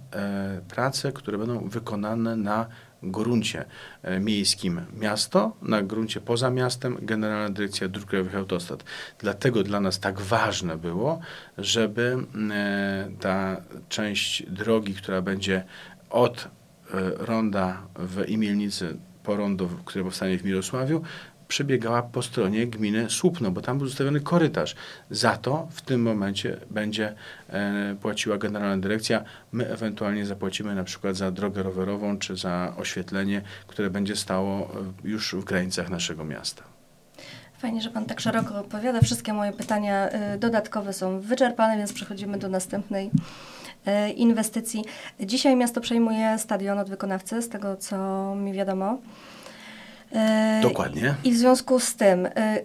prace, 0.67 1.11
które 1.11 1.37
będą 1.37 1.69
wykonane 1.69 2.35
na 2.35 2.65
gruncie 3.03 3.65
e, 4.01 4.19
miejskim 4.19 4.81
miasto, 4.99 5.57
na 5.61 5.81
gruncie 5.81 6.21
poza 6.21 6.49
miastem 6.49 6.97
Generalna 7.01 7.49
Dyrekcja 7.49 7.87
Dróg 7.87 8.05
Krajowych 8.05 8.35
Autostrad. 8.35 8.83
Dlatego 9.19 9.63
dla 9.63 9.79
nas 9.79 9.99
tak 9.99 10.21
ważne 10.21 10.77
było, 10.77 11.19
żeby 11.57 12.17
e, 12.51 13.09
ta 13.19 13.61
część 13.89 14.43
drogi, 14.49 14.93
która 14.93 15.21
będzie 15.21 15.63
od 16.09 16.43
e, 16.43 16.47
ronda 17.17 17.81
w 17.95 18.29
Imielnicy 18.29 18.97
po 19.23 19.35
rondo, 19.35 19.69
które 19.85 20.03
powstanie 20.03 20.37
w 20.37 20.43
Mirosławiu, 20.45 21.01
przebiegała 21.53 22.01
po 22.01 22.21
stronie 22.21 22.67
gminy 22.67 23.09
Słupno, 23.09 23.51
bo 23.51 23.61
tam 23.61 23.77
był 23.77 23.87
zostawiony 23.87 24.19
korytarz. 24.19 24.75
Za 25.09 25.37
to 25.37 25.67
w 25.71 25.81
tym 25.81 26.01
momencie 26.01 26.57
będzie 26.71 27.13
e, 27.49 27.95
płaciła 28.01 28.37
Generalna 28.37 28.81
Dyrekcja. 28.81 29.23
My 29.51 29.69
ewentualnie 29.69 30.25
zapłacimy 30.25 30.75
na 30.75 30.83
przykład 30.83 31.15
za 31.15 31.31
drogę 31.31 31.63
rowerową 31.63 32.17
czy 32.17 32.35
za 32.35 32.73
oświetlenie, 32.77 33.41
które 33.67 33.89
będzie 33.89 34.15
stało 34.15 34.59
e, 34.59 34.67
już 35.03 35.35
w 35.35 35.43
granicach 35.43 35.89
naszego 35.89 36.25
miasta. 36.25 36.63
Fajnie, 37.57 37.81
że 37.81 37.89
Pan 37.89 38.05
tak 38.05 38.19
szeroko 38.19 38.59
odpowiada. 38.59 39.01
Wszystkie 39.01 39.33
moje 39.33 39.51
pytania 39.51 40.09
y, 40.35 40.37
dodatkowe 40.37 40.93
są 40.93 41.19
wyczerpane, 41.19 41.77
więc 41.77 41.93
przechodzimy 41.93 42.37
do 42.37 42.49
następnej 42.49 43.11
y, 44.07 44.11
inwestycji. 44.11 44.85
Dzisiaj 45.19 45.55
miasto 45.55 45.81
przejmuje 45.81 46.37
stadion 46.39 46.79
od 46.79 46.89
wykonawcy, 46.89 47.41
z 47.41 47.49
tego 47.49 47.77
co 47.77 47.97
mi 48.35 48.53
wiadomo. 48.53 48.97
E, 50.13 50.59
Dokładnie. 50.61 51.15
I 51.23 51.31
w 51.31 51.37
związku 51.37 51.79
z 51.79 51.95
tym, 51.95 52.25
e, 52.25 52.59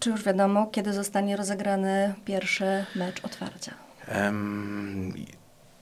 czy 0.00 0.10
już 0.10 0.22
wiadomo, 0.22 0.66
kiedy 0.66 0.92
zostanie 0.92 1.36
rozegrany 1.36 2.14
pierwszy 2.24 2.84
mecz 2.96 3.24
otwarcia? 3.24 3.72
Um, 4.14 5.12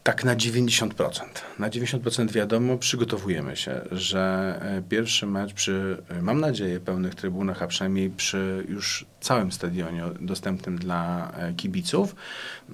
tak 0.06 0.24
na 0.24 0.36
90%. 0.36 1.24
Na 1.58 1.70
90% 1.70 2.30
wiadomo, 2.30 2.78
przygotowujemy 2.78 3.56
się, 3.56 3.80
że 3.92 4.54
e, 4.62 4.82
pierwszy 4.88 5.26
mecz 5.26 5.52
przy, 5.52 6.02
mam 6.22 6.40
nadzieję, 6.40 6.80
pełnych 6.80 7.14
trybunach, 7.14 7.62
a 7.62 7.66
przynajmniej 7.66 8.10
przy 8.10 8.64
już 8.68 9.06
całym 9.26 9.52
stadionie 9.52 10.02
dostępnym 10.20 10.78
dla 10.78 11.32
e, 11.36 11.52
kibiców. 11.52 12.16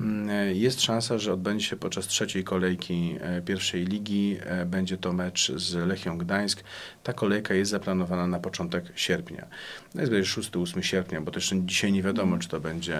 Mm, 0.00 0.30
e, 0.30 0.54
jest 0.54 0.80
szansa, 0.80 1.18
że 1.18 1.32
odbędzie 1.32 1.66
się 1.66 1.76
podczas 1.76 2.06
trzeciej 2.06 2.44
kolejki 2.44 3.16
e, 3.20 3.42
pierwszej 3.42 3.84
ligi. 3.84 4.38
Będzie 4.66 4.96
to 4.96 5.12
mecz 5.12 5.52
z 5.56 5.74
Lechią 5.74 6.18
Gdańsk. 6.18 6.64
Ta 7.02 7.12
kolejka 7.12 7.54
jest 7.54 7.70
zaplanowana 7.70 8.26
na 8.26 8.38
początek 8.38 8.84
sierpnia. 8.94 9.46
Jest 9.94 10.12
6-8 10.12 10.82
sierpnia, 10.82 11.20
bo 11.20 11.30
też 11.30 11.54
dzisiaj 11.64 11.92
nie 11.92 12.02
wiadomo, 12.02 12.38
czy 12.38 12.48
to 12.48 12.60
będzie 12.60 12.98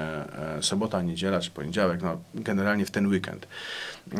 sobota, 0.61 1.03
niedziela, 1.03 1.41
czy 1.41 1.51
poniedziałek. 1.51 2.03
No, 2.03 2.21
generalnie 2.35 2.87
w 2.87 2.91
ten 2.91 3.07
weekend. 3.07 3.47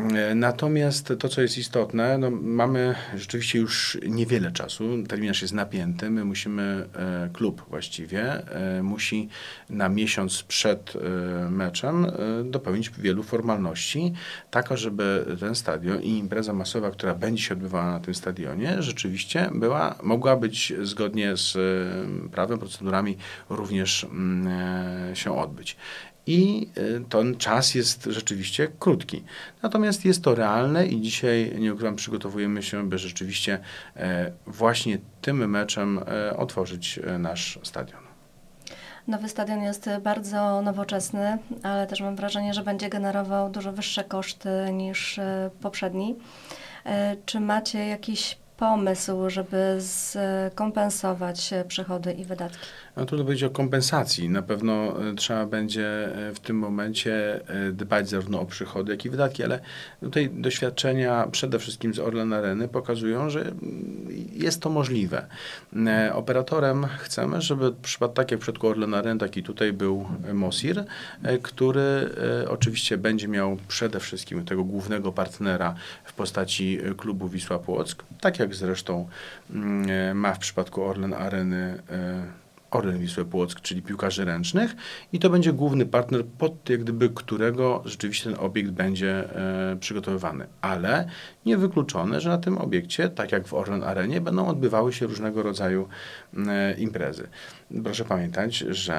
Mm, 0.03 0.39
natomiast 0.39 1.13
to, 1.19 1.29
co 1.29 1.41
jest 1.41 1.57
istotne, 1.57 2.17
no, 2.17 2.31
mamy 2.31 2.95
rzeczywiście 3.15 3.59
już 3.59 3.97
niewiele 4.07 4.51
czasu. 4.51 5.03
Terminarz 5.07 5.41
jest 5.41 5.53
napięty. 5.53 6.09
My 6.09 6.25
musimy, 6.25 6.89
klub 7.33 7.65
właściwie, 7.69 8.41
musi 8.83 9.29
na 9.69 9.89
miesiąc 9.89 10.43
przed 10.43 10.93
e, 10.95 11.49
meczem 11.49 12.05
e, 12.05 12.09
dopełnić 12.43 12.89
wielu 12.89 13.23
formalności, 13.23 14.13
tak 14.51 14.77
żeby 14.77 15.25
ten 15.39 15.55
stadion 15.55 16.01
i 16.01 16.17
impreza 16.17 16.53
masowa, 16.53 16.91
która 16.91 17.15
będzie 17.15 17.43
się 17.43 17.53
odbywała 17.53 17.91
na 17.91 17.99
tym 17.99 18.15
stadionie, 18.15 18.75
rzeczywiście 18.79 19.49
była, 19.53 19.95
mogła 20.03 20.35
być 20.35 20.73
zgodnie 20.81 21.37
z 21.37 21.55
e, 21.55 22.29
prawem, 22.29 22.59
procedurami 22.59 23.17
również 23.49 24.03
mm, 24.03 25.15
się 25.15 25.37
odbyć. 25.37 25.77
I 26.27 26.69
ten 27.09 27.37
czas 27.37 27.75
jest 27.75 28.03
rzeczywiście 28.05 28.67
krótki. 28.79 29.23
Natomiast 29.63 30.05
jest 30.05 30.23
to 30.23 30.35
realne 30.35 30.87
i 30.87 31.01
dzisiaj, 31.01 31.55
nie 31.59 31.73
ukrywam, 31.73 31.95
przygotowujemy 31.95 32.63
się, 32.63 32.89
by 32.89 32.97
rzeczywiście 32.97 33.59
właśnie 34.47 34.97
tym 35.21 35.49
meczem 35.49 35.99
otworzyć 36.37 36.99
nasz 37.19 37.59
stadion. 37.63 38.03
Nowy 39.07 39.29
stadion 39.29 39.63
jest 39.63 39.89
bardzo 40.03 40.61
nowoczesny, 40.61 41.37
ale 41.63 41.87
też 41.87 42.01
mam 42.01 42.15
wrażenie, 42.15 42.53
że 42.53 42.63
będzie 42.63 42.89
generował 42.89 43.49
dużo 43.49 43.71
wyższe 43.71 44.03
koszty 44.03 44.49
niż 44.73 45.19
e, 45.19 45.49
poprzedni. 45.61 46.15
E, 46.85 47.15
czy 47.25 47.39
macie 47.39 47.87
jakiś 47.87 48.37
pomysł, 48.57 49.29
żeby 49.29 49.79
skompensować 50.51 51.53
przychody 51.67 52.13
i 52.13 52.25
wydatki? 52.25 52.65
No 52.97 53.05
trudno 53.05 53.25
powiedzieć 53.25 53.43
o 53.43 53.49
kompensacji. 53.49 54.29
Na 54.29 54.41
pewno 54.41 55.03
e, 55.09 55.15
trzeba 55.15 55.45
będzie 55.45 56.15
e, 56.15 56.33
w 56.33 56.39
tym 56.39 56.57
momencie 56.57 57.41
e, 57.47 57.71
dbać 57.71 58.09
zarówno 58.09 58.41
o 58.41 58.45
przychody, 58.45 58.91
jak 58.91 59.05
i 59.05 59.09
wydatki, 59.09 59.43
ale 59.43 59.59
tutaj 59.99 60.29
doświadczenia 60.29 61.27
przede 61.31 61.59
wszystkim 61.59 61.93
z 61.93 61.99
Orlen 61.99 62.33
Areny 62.33 62.67
pokazują, 62.67 63.29
że 63.29 63.41
mm, 63.41 64.07
jest 64.33 64.61
to 64.61 64.69
możliwe. 64.69 65.25
Operatorem 66.13 66.85
chcemy, 66.99 67.41
żeby 67.41 67.71
przypadł 67.81 68.13
tak 68.13 68.31
jak 68.31 68.39
w 68.39 68.43
przypadku 68.43 68.67
Orlen 68.67 68.93
Areny, 68.93 69.19
taki 69.19 69.43
tutaj 69.43 69.73
był 69.73 70.05
Mosir, 70.33 70.85
który 71.41 72.09
oczywiście 72.49 72.97
będzie 72.97 73.27
miał 73.27 73.57
przede 73.67 73.99
wszystkim 73.99 74.45
tego 74.45 74.63
głównego 74.63 75.11
partnera 75.11 75.75
w 76.03 76.13
postaci 76.13 76.79
klubu 76.97 77.27
Wisła 77.27 77.59
Płock, 77.59 78.03
tak 78.21 78.39
jak 78.39 78.55
zresztą 78.55 79.07
mm, 79.49 80.17
ma 80.17 80.33
w 80.33 80.39
przypadku 80.39 80.83
Orlen 80.83 81.13
Areny 81.13 81.79
Orlen 82.75 82.99
Wisły 82.99 83.25
Płock, 83.25 83.61
czyli 83.61 83.81
piłkarzy 83.81 84.25
ręcznych 84.25 84.75
i 85.13 85.19
to 85.19 85.29
będzie 85.29 85.53
główny 85.53 85.85
partner, 85.85 86.25
pod 86.25 86.69
jak 86.69 86.83
gdyby 86.83 87.09
którego 87.09 87.81
rzeczywiście 87.85 88.29
ten 88.29 88.39
obiekt 88.39 88.71
będzie 88.71 89.35
e, 89.35 89.75
przygotowywany. 89.79 90.47
Ale 90.61 91.07
niewykluczone, 91.45 92.21
że 92.21 92.29
na 92.29 92.37
tym 92.37 92.57
obiekcie, 92.57 93.09
tak 93.09 93.31
jak 93.31 93.47
w 93.47 93.53
Orlen 93.53 93.83
Arenie, 93.83 94.21
będą 94.21 94.47
odbywały 94.47 94.93
się 94.93 95.07
różnego 95.07 95.43
rodzaju 95.43 95.87
e, 96.47 96.73
imprezy. 96.73 97.27
Proszę 97.83 98.05
pamiętać, 98.05 98.57
że 98.57 98.93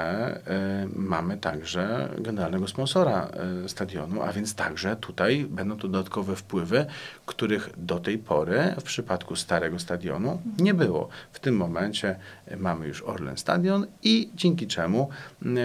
e, 0.47 0.88
mamy 0.97 1.37
także 1.37 2.09
generalnego 2.18 2.68
sponsora 2.68 3.28
e, 3.64 3.68
stadionu, 3.68 4.23
a 4.23 4.33
więc 4.33 4.54
także 4.54 4.97
tutaj 4.97 5.47
będą 5.50 5.76
to 5.76 5.88
dodatkowe 5.88 6.37
wpływy, 6.37 6.87
których 7.26 7.71
do 7.76 7.99
tej 7.99 8.18
pory 8.18 8.75
w 8.80 8.83
przypadku 8.83 9.37
starego 9.37 9.78
stadionu 9.78 10.42
nie 10.59 10.75
było. 10.75 11.09
W 11.33 11.40
tym 11.40 11.56
momencie 11.56 12.16
mamy 12.56 12.87
już 12.88 13.02
Orlen 13.02 13.37
Stadion 13.37 13.87
i 14.02 14.30
dzięki 14.35 14.66
czemu 14.66 15.09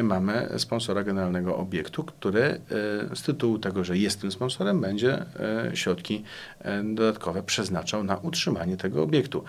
mamy 0.03 0.49
sponsora 0.57 1.03
generalnego 1.03 1.57
obiektu, 1.57 2.03
który 2.03 2.61
z 3.15 3.21
tytułu 3.21 3.59
tego, 3.59 3.83
że 3.83 3.97
jest 3.97 4.21
tym 4.21 4.31
sponsorem, 4.31 4.81
będzie 4.81 5.25
środki 5.73 6.23
dodatkowe 6.83 7.43
przeznaczał 7.43 8.03
na 8.03 8.17
utrzymanie 8.17 8.77
tego 8.77 9.03
obiektu. 9.03 9.43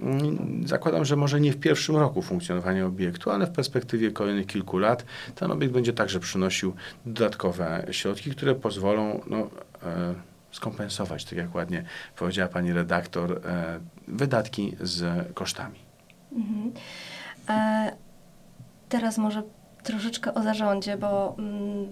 Mm, 0.00 0.68
zakładam, 0.68 1.04
że 1.04 1.16
może 1.16 1.40
nie 1.40 1.52
w 1.52 1.56
pierwszym 1.56 1.96
roku 1.96 2.22
funkcjonowania 2.22 2.86
obiektu, 2.86 3.05
ale 3.32 3.46
w 3.46 3.50
perspektywie 3.50 4.10
kolejnych 4.10 4.46
kilku 4.46 4.78
lat 4.78 5.04
ten 5.34 5.50
obiekt 5.50 5.72
będzie 5.72 5.92
także 5.92 6.20
przynosił 6.20 6.74
dodatkowe 7.06 7.86
środki, 7.90 8.30
które 8.30 8.54
pozwolą 8.54 9.20
no, 9.26 9.38
e, 9.82 10.14
skompensować, 10.52 11.24
tak 11.24 11.38
jak 11.38 11.54
ładnie 11.54 11.84
powiedziała 12.16 12.48
pani 12.48 12.72
redaktor, 12.72 13.40
e, 13.44 13.80
wydatki 14.08 14.76
z 14.80 15.28
kosztami. 15.34 15.78
Mhm. 16.32 16.72
E, 17.48 17.92
teraz 18.88 19.18
może 19.18 19.42
troszeczkę 19.86 20.34
o 20.34 20.42
zarządzie, 20.42 20.96
bo 20.96 21.34
mm, 21.38 21.86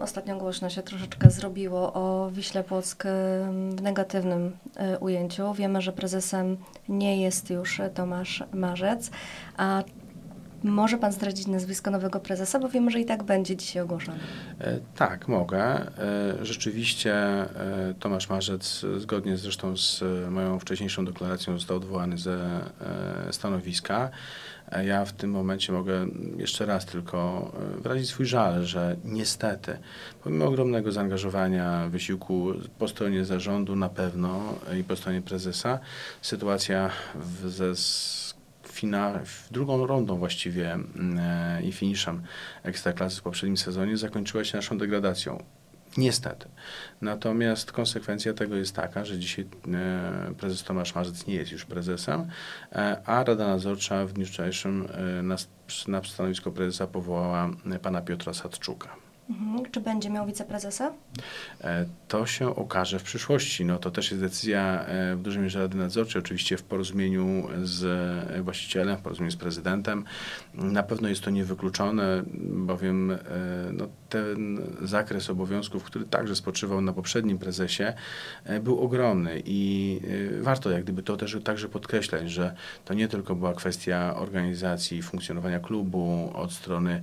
ostatnio 0.00 0.36
głośno 0.36 0.70
się 0.70 0.82
troszeczkę 0.82 1.30
zrobiło 1.30 1.92
o 1.92 2.30
Wiśle 2.30 2.64
Płock 2.64 3.04
w 3.70 3.82
negatywnym 3.82 4.56
y, 4.94 4.98
ujęciu. 4.98 5.54
Wiemy, 5.54 5.82
że 5.82 5.92
prezesem 5.92 6.56
nie 6.88 7.22
jest 7.22 7.50
już 7.50 7.80
Tomasz 7.94 8.44
Marzec, 8.52 9.10
a 9.56 9.82
może 10.64 10.98
Pan 10.98 11.12
zdradzić 11.12 11.46
nazwisko 11.46 11.90
nowego 11.90 12.20
prezesa, 12.20 12.58
bo 12.58 12.68
wiemy, 12.68 12.90
że 12.90 13.00
i 13.00 13.04
tak 13.04 13.22
będzie 13.22 13.56
dzisiaj 13.56 13.82
ogłoszony. 13.82 14.18
E, 14.60 14.78
tak, 14.96 15.28
mogę. 15.28 15.58
E, 15.62 15.88
rzeczywiście 16.42 17.14
e, 17.14 17.94
Tomasz 17.98 18.28
Marzec, 18.28 18.86
zgodnie 18.98 19.36
zresztą 19.36 19.76
z 19.76 20.04
moją 20.30 20.58
wcześniejszą 20.58 21.04
deklaracją, 21.04 21.58
został 21.58 21.76
odwołany 21.76 22.18
ze 22.18 22.60
e, 23.26 23.32
stanowiska. 23.32 24.10
Ja 24.86 25.04
w 25.04 25.12
tym 25.12 25.30
momencie 25.30 25.72
mogę 25.72 26.06
jeszcze 26.36 26.66
raz 26.66 26.86
tylko 26.86 27.52
wyrazić 27.82 28.08
swój 28.08 28.26
żal, 28.26 28.64
że 28.64 28.96
niestety, 29.04 29.78
pomimo 30.24 30.44
ogromnego 30.44 30.92
zaangażowania, 30.92 31.88
wysiłku 31.88 32.52
po 32.78 32.88
stronie 32.88 33.24
zarządu 33.24 33.76
na 33.76 33.88
pewno 33.88 34.54
i 34.80 34.84
po 34.84 34.96
stronie 34.96 35.22
prezesa, 35.22 35.78
sytuacja 36.22 36.90
w, 37.14 37.48
ze 37.48 37.76
fina, 38.78 39.20
drugą 39.50 39.86
rundą 39.86 40.16
właściwie 40.16 40.72
mm, 40.72 41.18
e, 41.18 41.62
i 41.62 41.72
finiszem 41.72 42.22
Ekstraklasy 42.62 43.20
w 43.20 43.22
poprzednim 43.22 43.56
sezonie 43.56 43.96
zakończyła 43.96 44.44
się 44.44 44.56
naszą 44.56 44.78
degradacją. 44.78 45.44
Niestety. 45.96 46.48
Natomiast 47.00 47.72
konsekwencja 47.72 48.34
tego 48.34 48.56
jest 48.56 48.76
taka, 48.76 49.04
że 49.04 49.18
dzisiaj 49.18 49.46
e, 49.74 50.34
prezes 50.38 50.64
Tomasz 50.64 50.94
Marzec 50.94 51.26
nie 51.26 51.34
jest 51.34 51.52
już 51.52 51.64
prezesem, 51.64 52.26
e, 52.72 53.02
a 53.06 53.24
Rada 53.24 53.46
Nadzorcza 53.46 54.06
w 54.06 54.12
dniu 54.12 54.26
wczorajszym 54.26 54.88
na, 55.22 55.36
na 55.88 56.04
stanowisko 56.04 56.50
prezesa 56.52 56.86
powołała 56.86 57.50
pana 57.82 58.00
Piotra 58.02 58.34
Sadczuka. 58.34 59.07
Mhm. 59.30 59.70
Czy 59.70 59.80
będzie 59.80 60.10
miał 60.10 60.26
wiceprezesa? 60.26 60.92
E, 61.60 61.84
To 62.08 62.26
się 62.26 62.56
okaże 62.56 62.98
w 62.98 63.02
przyszłości. 63.02 63.64
No, 63.64 63.78
to 63.78 63.90
też 63.90 64.10
jest 64.10 64.22
decyzja 64.22 64.84
e, 64.86 65.16
w 65.16 65.22
dużej 65.22 65.42
mierze 65.42 65.58
Rady 65.58 65.78
Nadzorczej, 65.78 66.22
oczywiście 66.22 66.56
w 66.56 66.62
porozumieniu 66.62 67.48
z 67.62 67.84
e, 68.30 68.42
właścicielem, 68.42 68.96
w 68.96 69.00
porozumieniu 69.00 69.32
z 69.32 69.36
prezydentem. 69.36 70.04
Na 70.54 70.82
pewno 70.82 71.08
jest 71.08 71.20
to 71.20 71.30
niewykluczone, 71.30 72.22
bowiem 72.42 73.18
no, 73.72 73.86
ten 74.08 74.60
zakres 74.82 75.30
obowiązków, 75.30 75.84
który 75.84 76.04
także 76.04 76.36
spoczywał 76.36 76.80
na 76.80 76.92
poprzednim 76.92 77.38
prezesie, 77.38 77.84
był 78.62 78.80
ogromny 78.80 79.42
i 79.44 80.00
warto 80.40 80.70
jak 80.70 80.84
gdyby 80.84 81.02
to 81.02 81.16
też 81.16 81.36
także 81.44 81.68
podkreślać, 81.68 82.30
że 82.30 82.54
to 82.84 82.94
nie 82.94 83.08
tylko 83.08 83.34
była 83.34 83.54
kwestia 83.54 84.16
organizacji, 84.16 85.02
funkcjonowania 85.02 85.60
klubu 85.60 86.30
od 86.34 86.52
strony 86.52 87.02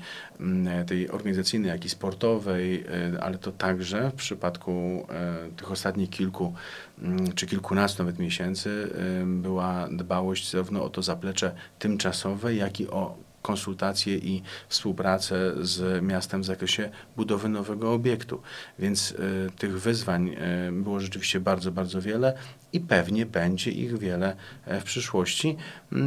tej 0.88 1.10
organizacyjnej, 1.10 1.70
jak 1.70 1.86
i 1.86 1.90
sportowej, 2.16 2.84
e, 3.16 3.24
ale 3.24 3.38
to 3.38 3.52
także 3.52 4.12
w 4.12 4.14
przypadku 4.14 5.06
e, 5.10 5.50
tych 5.58 5.72
ostatnich 5.72 6.10
kilku 6.10 6.54
mm, 7.02 7.34
czy 7.34 7.48
kilkunastu 7.48 8.04
nawet 8.04 8.20
miesięcy 8.20 8.90
e, 9.22 9.26
była 9.26 9.88
dbałość 9.92 10.52
zarówno 10.52 10.84
o 10.84 10.90
to 10.90 11.02
zaplecze 11.02 11.56
tymczasowe, 11.80 12.56
jak 12.56 12.80
i 12.80 12.88
o 12.88 13.25
konsultacje 13.46 14.16
i 14.18 14.42
współpracę 14.70 15.36
z 15.62 16.04
miastem 16.04 16.42
w 16.42 16.46
zakresie 16.46 16.90
budowy 17.18 17.50
nowego 17.50 17.94
obiektu. 17.94 18.42
Więc 18.80 19.14
e, 19.48 19.50
tych 19.52 19.82
wyzwań 19.82 20.30
e, 20.30 20.72
było 20.72 21.00
rzeczywiście 21.00 21.40
bardzo, 21.40 21.72
bardzo 21.72 22.02
wiele 22.02 22.34
i 22.74 22.80
pewnie 22.80 23.26
będzie 23.26 23.72
ich 23.72 23.98
wiele 24.00 24.36
e, 24.66 24.82
w 24.82 24.84
przyszłości, 24.84 25.58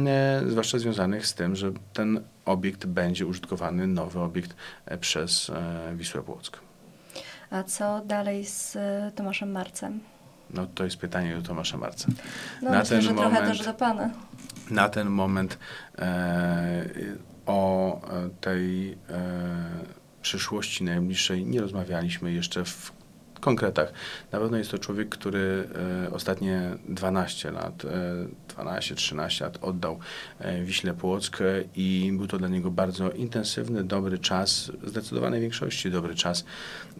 e, 0.07 0.41
zwłaszcza 0.47 0.79
związanych 0.79 1.27
z 1.27 1.33
tym, 1.33 1.55
że 1.55 1.71
ten 1.93 2.21
obiekt 2.45 2.85
będzie 2.85 3.25
użytkowany, 3.25 3.87
nowy 3.87 4.19
obiekt 4.19 4.55
przez 4.99 5.51
Wisłę 5.95 6.21
Płock. 6.23 6.59
A 7.49 7.63
co 7.63 8.01
dalej 8.05 8.45
z 8.45 8.77
Tomaszem 9.15 9.51
Marcem? 9.51 9.99
No 10.53 10.67
to 10.75 10.83
jest 10.83 10.97
pytanie 10.97 11.35
do 11.35 11.41
Tomasza 11.41 11.77
Marca. 11.77 12.07
No 12.61 12.71
Na 12.71 12.79
myślę, 12.79 12.97
ten 12.97 13.01
że 13.01 13.13
trochę 13.13 13.29
moment- 13.29 13.47
też 13.47 13.65
do 13.65 13.73
Pana. 13.73 14.09
Na 14.69 14.89
ten 14.89 15.09
moment 15.09 15.57
e, 15.97 16.85
o 17.45 18.01
e, 18.01 18.29
tej 18.41 18.91
e, 18.91 18.95
przyszłości 20.21 20.83
najbliższej 20.83 21.45
nie 21.45 21.61
rozmawialiśmy 21.61 22.31
jeszcze 22.31 22.65
w 22.65 22.91
konkretach. 23.39 23.93
Na 24.31 24.39
pewno 24.39 24.57
jest 24.57 24.71
to 24.71 24.79
człowiek, 24.79 25.09
który 25.09 25.67
e, 26.05 26.11
ostatnie 26.11 26.77
12 26.89 27.51
lat, 27.51 27.85
e, 27.85 28.63
12-13 28.63 29.41
lat 29.41 29.57
oddał 29.61 29.99
e, 30.39 30.63
Wiśle 30.63 30.93
Płock 30.93 31.41
e, 31.41 31.45
i 31.75 32.11
był 32.17 32.27
to 32.27 32.37
dla 32.37 32.47
niego 32.47 32.71
bardzo 32.71 33.11
intensywny, 33.11 33.83
dobry 33.83 34.19
czas, 34.19 34.71
w 34.81 34.89
zdecydowanej 34.89 35.41
większości 35.41 35.91
dobry 35.91 36.15
czas, 36.15 36.45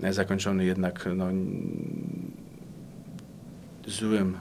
e, 0.03 0.13
zakończony 0.13 0.65
jednak 0.65 1.09
no, 1.15 1.25
złym 3.87 4.37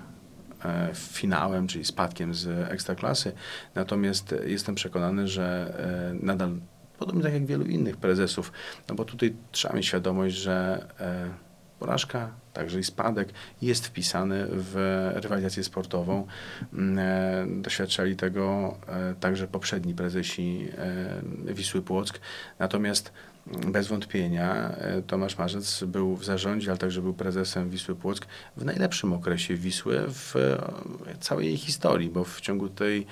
finałem, 0.94 1.66
czyli 1.66 1.84
spadkiem 1.84 2.34
z 2.34 2.70
ekstraklasy. 2.70 3.32
Natomiast 3.74 4.32
e, 4.32 4.48
jestem 4.48 4.74
przekonany, 4.74 5.28
że 5.28 5.74
e, 6.20 6.26
nadal, 6.26 6.56
podobnie 6.98 7.22
tak 7.22 7.32
jak 7.32 7.46
wielu 7.46 7.64
innych 7.64 7.96
prezesów, 7.96 8.52
no 8.88 8.94
bo 8.94 9.04
tutaj 9.04 9.36
trzeba 9.52 9.74
mieć 9.74 9.86
świadomość, 9.86 10.36
że 10.36 10.86
e, 11.00 11.47
porażka, 11.78 12.30
także 12.52 12.80
i 12.80 12.84
spadek 12.84 13.28
jest 13.62 13.86
wpisany 13.86 14.46
w 14.50 14.74
rywalizację 15.14 15.64
sportową. 15.64 16.26
Mm, 16.72 16.98
e, 16.98 17.62
Doświadczali 17.62 18.16
tego 18.16 18.76
e, 18.88 19.14
także 19.20 19.48
poprzedni 19.48 19.94
prezesi 19.94 20.68
e, 21.48 21.54
Wisły 21.54 21.82
Płock. 21.82 22.20
Natomiast 22.58 23.12
mm, 23.46 23.72
bez 23.72 23.88
wątpienia 23.88 24.76
Tomasz 25.06 25.38
Marzec 25.38 25.84
był 25.84 26.16
w 26.16 26.24
zarządzie, 26.24 26.70
ale 26.70 26.78
także 26.78 27.02
był 27.02 27.14
prezesem 27.14 27.70
Wisły 27.70 27.94
Płock 27.94 28.26
w 28.56 28.64
najlepszym 28.64 29.12
okresie 29.12 29.54
Wisły 29.54 30.00
w 30.08 30.34
całej 31.20 31.46
jej 31.46 31.56
historii, 31.56 32.10
bo 32.10 32.24
w 32.24 32.40
ciągu 32.40 32.68
tej 32.68 33.06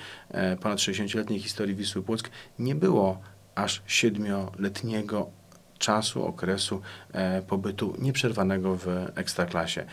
ponad 0.61 0.79
60-letniej 0.79 1.39
historii 1.39 1.75
Wisły 1.75 2.03
Płock 2.03 2.29
nie 2.59 2.75
było 2.75 3.21
aż 3.55 3.81
siedmioletniego 3.87 5.31
czasu, 5.77 6.25
okresu 6.25 6.81
e, 7.11 7.41
pobytu 7.41 7.93
nieprzerwanego 7.99 8.75
w 8.75 8.87
ekstraklasie. 9.15 9.81
E, 9.81 9.85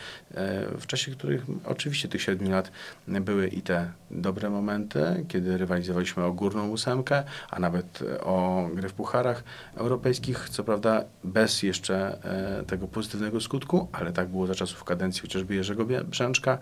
w 0.79 0.87
czasie 0.87 1.11
których 1.11 1.45
oczywiście 1.65 2.07
tych 2.07 2.21
siedmiu 2.21 2.51
lat 2.51 2.71
były 3.07 3.47
i 3.47 3.61
te 3.61 3.91
dobre 4.11 4.49
momenty, 4.49 5.25
kiedy 5.27 5.57
rywalizowaliśmy 5.57 6.23
o 6.23 6.33
górną 6.33 6.69
ósemkę, 6.69 7.23
a 7.49 7.59
nawet 7.59 7.99
o 8.23 8.67
gry 8.73 8.89
w 8.89 8.93
pucharach 8.93 9.43
europejskich, 9.75 10.49
co 10.49 10.63
prawda 10.63 11.03
bez 11.23 11.63
jeszcze 11.63 12.23
e, 12.23 12.63
tego 12.63 12.87
pozytywnego 12.87 13.41
skutku, 13.41 13.87
ale 13.91 14.11
tak 14.13 14.27
było 14.27 14.47
za 14.47 14.55
czasów 14.55 14.83
kadencji 14.83 15.21
chociażby 15.21 15.55
Jerzego 15.55 15.85
Brzęczka. 16.05 16.57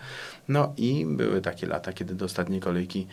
No 0.47 0.73
i 0.77 1.05
były 1.05 1.41
takie 1.41 1.67
lata, 1.67 1.93
kiedy 1.93 2.15
do 2.15 2.25
ostatniej 2.25 2.59
kolejki 2.59 3.07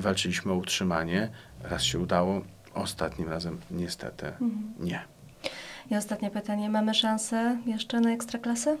walczyliśmy 0.00 0.52
o 0.52 0.54
utrzymanie. 0.54 1.28
Raz 1.62 1.82
się 1.82 1.98
udało, 1.98 2.42
ostatnim 2.74 3.28
razem 3.28 3.58
niestety 3.70 4.32
nie. 4.80 5.17
I 5.90 5.96
ostatnie 5.96 6.30
pytanie. 6.30 6.70
Mamy 6.70 6.94
szansę 6.94 7.58
jeszcze 7.66 8.00
na 8.00 8.10
ekstraklasę? 8.10 8.76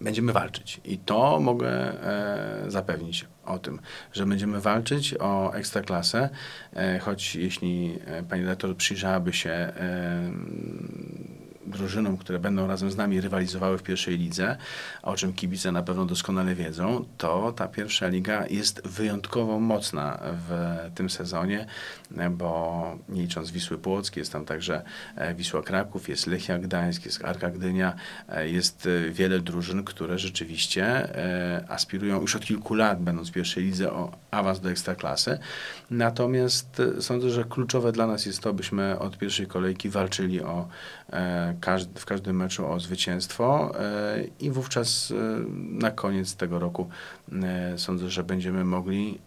Będziemy 0.00 0.32
walczyć 0.32 0.80
i 0.84 0.98
to 0.98 1.40
mogę 1.40 1.70
e, 1.70 2.70
zapewnić 2.70 3.26
o 3.44 3.58
tym, 3.58 3.78
że 4.12 4.26
będziemy 4.26 4.60
walczyć 4.60 5.14
o 5.20 5.54
ekstraklasę, 5.54 6.28
e, 6.72 6.98
choć 6.98 7.34
jeśli 7.34 7.98
e, 8.06 8.22
pani 8.22 8.42
redaktor 8.42 8.76
przyjrzałaby 8.76 9.32
się 9.32 9.50
e, 9.50 9.72
drużynom, 11.66 12.16
które 12.16 12.38
będą 12.38 12.66
razem 12.66 12.90
z 12.90 12.96
nami 12.96 13.20
rywalizowały 13.20 13.78
w 13.78 13.82
pierwszej 13.82 14.18
lidze, 14.18 14.56
o 15.02 15.16
czym 15.16 15.32
kibice 15.32 15.72
na 15.72 15.82
pewno 15.82 16.06
doskonale 16.06 16.54
wiedzą, 16.54 17.04
to 17.18 17.52
ta 17.52 17.68
pierwsza 17.68 18.08
liga 18.08 18.46
jest 18.50 18.88
wyjątkowo 18.88 19.60
mocna 19.60 20.18
w 20.48 20.50
tym 20.94 21.10
sezonie, 21.10 21.66
bo 22.30 22.98
nie 23.08 23.22
licząc 23.22 23.50
Wisły 23.50 23.78
Płock, 23.78 24.16
jest 24.16 24.32
tam 24.32 24.44
także 24.44 24.82
e, 25.16 25.34
Wisła 25.34 25.62
Kraków, 25.62 26.08
jest 26.08 26.26
Lechia 26.26 26.58
Gdańsk, 26.58 27.04
jest 27.04 27.24
Arka 27.24 27.50
Gdynia, 27.50 27.94
e, 28.28 28.48
jest 28.48 28.86
e, 28.86 29.10
wiele 29.10 29.40
drużyn, 29.40 29.84
które 29.84 30.18
rzeczywiście 30.18 31.08
aspirują 31.68 32.20
już 32.20 32.36
od 32.36 32.44
kilku 32.44 32.74
lat, 32.74 33.02
będąc 33.02 33.28
w 33.28 33.32
pierwszej 33.32 33.64
lidze, 33.64 33.92
o 33.92 34.12
awans 34.30 34.60
do 34.60 34.70
ekstraklasy. 34.70 35.38
Natomiast 35.90 36.82
sądzę, 37.00 37.30
że 37.30 37.44
kluczowe 37.44 37.92
dla 37.92 38.06
nas 38.06 38.26
jest 38.26 38.40
to, 38.40 38.52
byśmy 38.52 38.98
od 38.98 39.18
pierwszej 39.18 39.46
kolejki 39.46 39.90
walczyli 39.90 40.40
o 40.40 40.68
e, 41.52 41.60
każd- 41.60 41.98
w 41.98 42.04
każdym 42.06 42.36
meczu 42.36 42.66
o 42.72 42.80
zwycięstwo 42.80 43.72
e, 43.80 44.24
i 44.40 44.50
wówczas 44.50 45.10
e, 45.10 45.14
na 45.56 45.90
koniec 45.90 46.36
tego 46.36 46.58
roku 46.58 46.88
e, 47.42 47.78
sądzę, 47.78 48.08
że 48.10 48.24
będziemy 48.24 48.64
mogli 48.64 49.18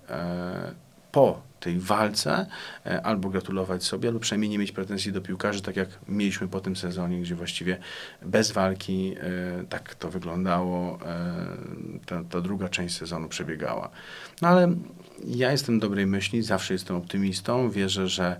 po 1.11 1.41
tej 1.65 1.79
walce 1.79 2.45
e, 2.85 3.01
albo 3.01 3.29
gratulować 3.29 3.83
sobie, 3.83 4.09
albo 4.09 4.19
przynajmniej 4.19 4.49
nie 4.49 4.57
mieć 4.57 4.71
pretensji 4.71 5.11
do 5.11 5.21
piłkarzy, 5.21 5.61
tak 5.61 5.75
jak 5.75 5.89
mieliśmy 6.07 6.47
po 6.47 6.59
tym 6.59 6.75
sezonie, 6.75 7.21
gdzie 7.21 7.35
właściwie 7.35 7.77
bez 8.21 8.51
walki 8.51 9.15
e, 9.17 9.63
tak 9.69 9.95
to 9.95 10.09
wyglądało, 10.09 10.99
e, 11.05 11.35
ta, 12.05 12.23
ta 12.23 12.41
druga 12.41 12.69
część 12.69 12.97
sezonu 12.97 13.27
przebiegała. 13.27 13.89
No 14.41 14.47
ale 14.47 14.75
ja 15.27 15.51
jestem 15.51 15.79
dobrej 15.79 16.07
myśli, 16.07 16.43
zawsze 16.43 16.73
jestem 16.73 16.95
optymistą, 16.95 17.69
wierzę, 17.69 18.07
że 18.07 18.39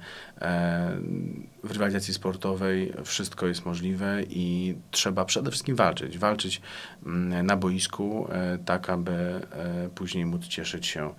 w 1.64 1.72
rywalizacji 1.72 2.14
sportowej 2.14 2.94
wszystko 3.04 3.48
jest 3.48 3.66
możliwe 3.66 4.24
i 4.30 4.76
trzeba 4.92 5.26
przede 5.26 5.52
wszystkim 5.52 5.76
walczyć. 5.76 6.18
Walczyć 6.18 6.62
mm, 7.06 7.46
na 7.46 7.58
boisku, 7.58 8.28
tak 8.66 8.90
aby 8.90 9.42
później 9.96 10.26
móc 10.26 10.48
cieszyć 10.48 10.88
się 10.88 11.14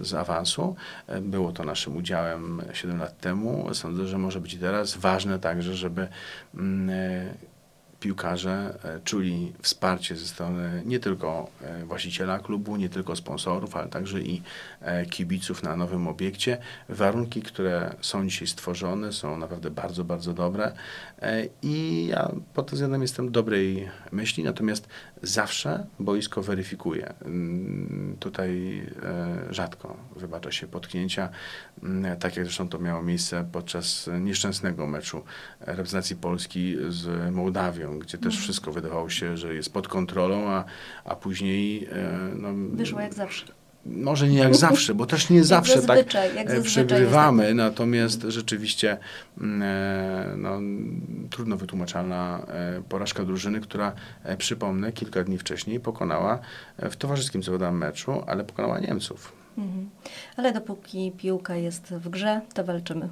z 0.00 0.14
awansu. 0.14 0.76
E, 1.06 1.20
Było 1.20 1.52
to 1.52 1.64
naszym 1.64 1.96
udziałem 1.96 2.62
7 2.72 2.98
lat 2.98 3.20
temu. 3.20 3.74
Sądzę, 3.74 4.06
że 4.06 4.18
może 4.18 4.40
być 4.40 4.56
teraz. 4.56 4.96
Ważne 4.96 5.38
także, 5.38 5.74
żeby 5.74 6.08
mm, 6.54 6.90
e, 6.90 7.55
piłkarze 8.06 8.78
e, 8.84 9.00
czuli 9.04 9.52
wsparcie 9.62 10.16
ze 10.16 10.26
strony 10.26 10.82
nie 10.84 11.00
tylko 11.00 11.50
e, 11.62 11.84
właściciela 11.84 12.38
klubu, 12.38 12.76
nie 12.76 12.88
tylko 12.88 13.16
sponsorów, 13.16 13.76
ale 13.76 13.88
także 13.88 14.20
i 14.20 14.42
e, 14.80 15.06
kibiców 15.06 15.62
na 15.62 15.76
nowym 15.76 16.08
obiekcie. 16.08 16.58
Warunki, 16.88 17.42
które 17.42 17.94
są 18.00 18.28
dzisiaj 18.28 18.48
stworzone, 18.48 19.12
są 19.12 19.38
naprawdę 19.38 19.70
bardzo, 19.70 20.04
bardzo 20.04 20.32
dobre 20.32 20.72
i 21.62 22.06
ja 22.06 22.32
pod 22.54 22.66
tym 22.66 22.74
względem 22.76 23.02
jestem 23.02 23.32
dobrej 23.32 23.88
myśli, 24.12 24.44
natomiast 24.44 24.88
zawsze 25.22 25.86
boisko 26.00 26.42
weryfikuje. 26.42 27.14
Mm, 27.24 28.16
Tutaj 28.20 28.82
rzadko 29.50 29.96
wybacza 30.16 30.52
się 30.52 30.66
potknięcia, 30.66 31.28
Mm, 31.82 32.16
tak 32.16 32.36
jak 32.36 32.44
zresztą 32.46 32.68
to 32.68 32.78
miało 32.78 33.02
miejsce 33.02 33.48
podczas 33.52 34.10
nieszczęsnego 34.20 34.86
meczu 34.86 35.22
reprezentacji 35.60 36.16
Polski 36.16 36.76
z 36.88 37.34
Mołdawią, 37.34 37.95
gdzie 37.98 38.18
też 38.18 38.38
wszystko 38.38 38.72
wydawało 38.72 39.10
się, 39.10 39.36
że 39.36 39.54
jest 39.54 39.72
pod 39.72 39.88
kontrolą, 39.88 40.48
a, 40.48 40.64
a 41.04 41.16
później 41.16 41.88
e, 41.92 42.18
no, 42.36 42.48
Wyszło 42.76 43.00
jak 43.00 43.14
zawsze. 43.14 43.46
może 43.86 44.28
nie 44.28 44.38
jak 44.38 44.54
zawsze, 44.54 44.94
bo 44.94 45.06
też 45.06 45.30
nie 45.30 45.44
zawsze 45.44 45.80
zazwyczaj, 45.80 46.28
tak 46.28 46.36
jak 46.36 46.46
e, 46.46 46.50
zazwyczaj 46.50 46.86
przegrywamy, 46.86 47.54
natomiast 47.54 48.22
rzeczywiście 48.22 48.98
mm, 49.40 49.62
e, 49.62 50.36
no, 50.36 50.60
trudno 51.30 51.56
wytłumaczalna 51.56 52.46
porażka 52.88 53.24
drużyny, 53.24 53.60
która, 53.60 53.92
przypomnę, 54.38 54.92
kilka 54.92 55.24
dni 55.24 55.38
wcześniej 55.38 55.80
pokonała 55.80 56.38
w 56.78 56.96
towarzyskim 56.96 57.42
zawodowym 57.42 57.78
meczu, 57.78 58.22
ale 58.26 58.44
pokonała 58.44 58.78
Niemców. 58.78 59.32
Mhm. 59.58 59.90
Ale 60.36 60.52
dopóki 60.52 61.12
piłka 61.16 61.56
jest 61.56 61.94
w 61.94 62.08
grze, 62.08 62.40
to 62.54 62.64
walczymy. 62.64 63.08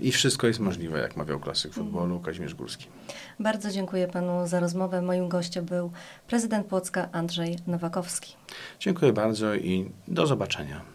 I 0.00 0.12
wszystko 0.12 0.46
jest 0.46 0.60
możliwe, 0.60 0.98
jak 0.98 1.16
mawiał 1.16 1.40
klasyk 1.40 1.72
futbolu 1.72 2.20
Kazimierz 2.20 2.54
Górski. 2.54 2.86
Bardzo 3.40 3.70
dziękuję 3.70 4.08
panu 4.08 4.46
za 4.46 4.60
rozmowę. 4.60 5.02
Moim 5.02 5.28
gościem 5.28 5.64
był 5.64 5.90
prezydent 6.26 6.66
Płocka 6.66 7.08
Andrzej 7.12 7.58
Nowakowski. 7.66 8.34
Dziękuję 8.80 9.12
bardzo 9.12 9.54
i 9.54 9.90
do 10.08 10.26
zobaczenia. 10.26 10.93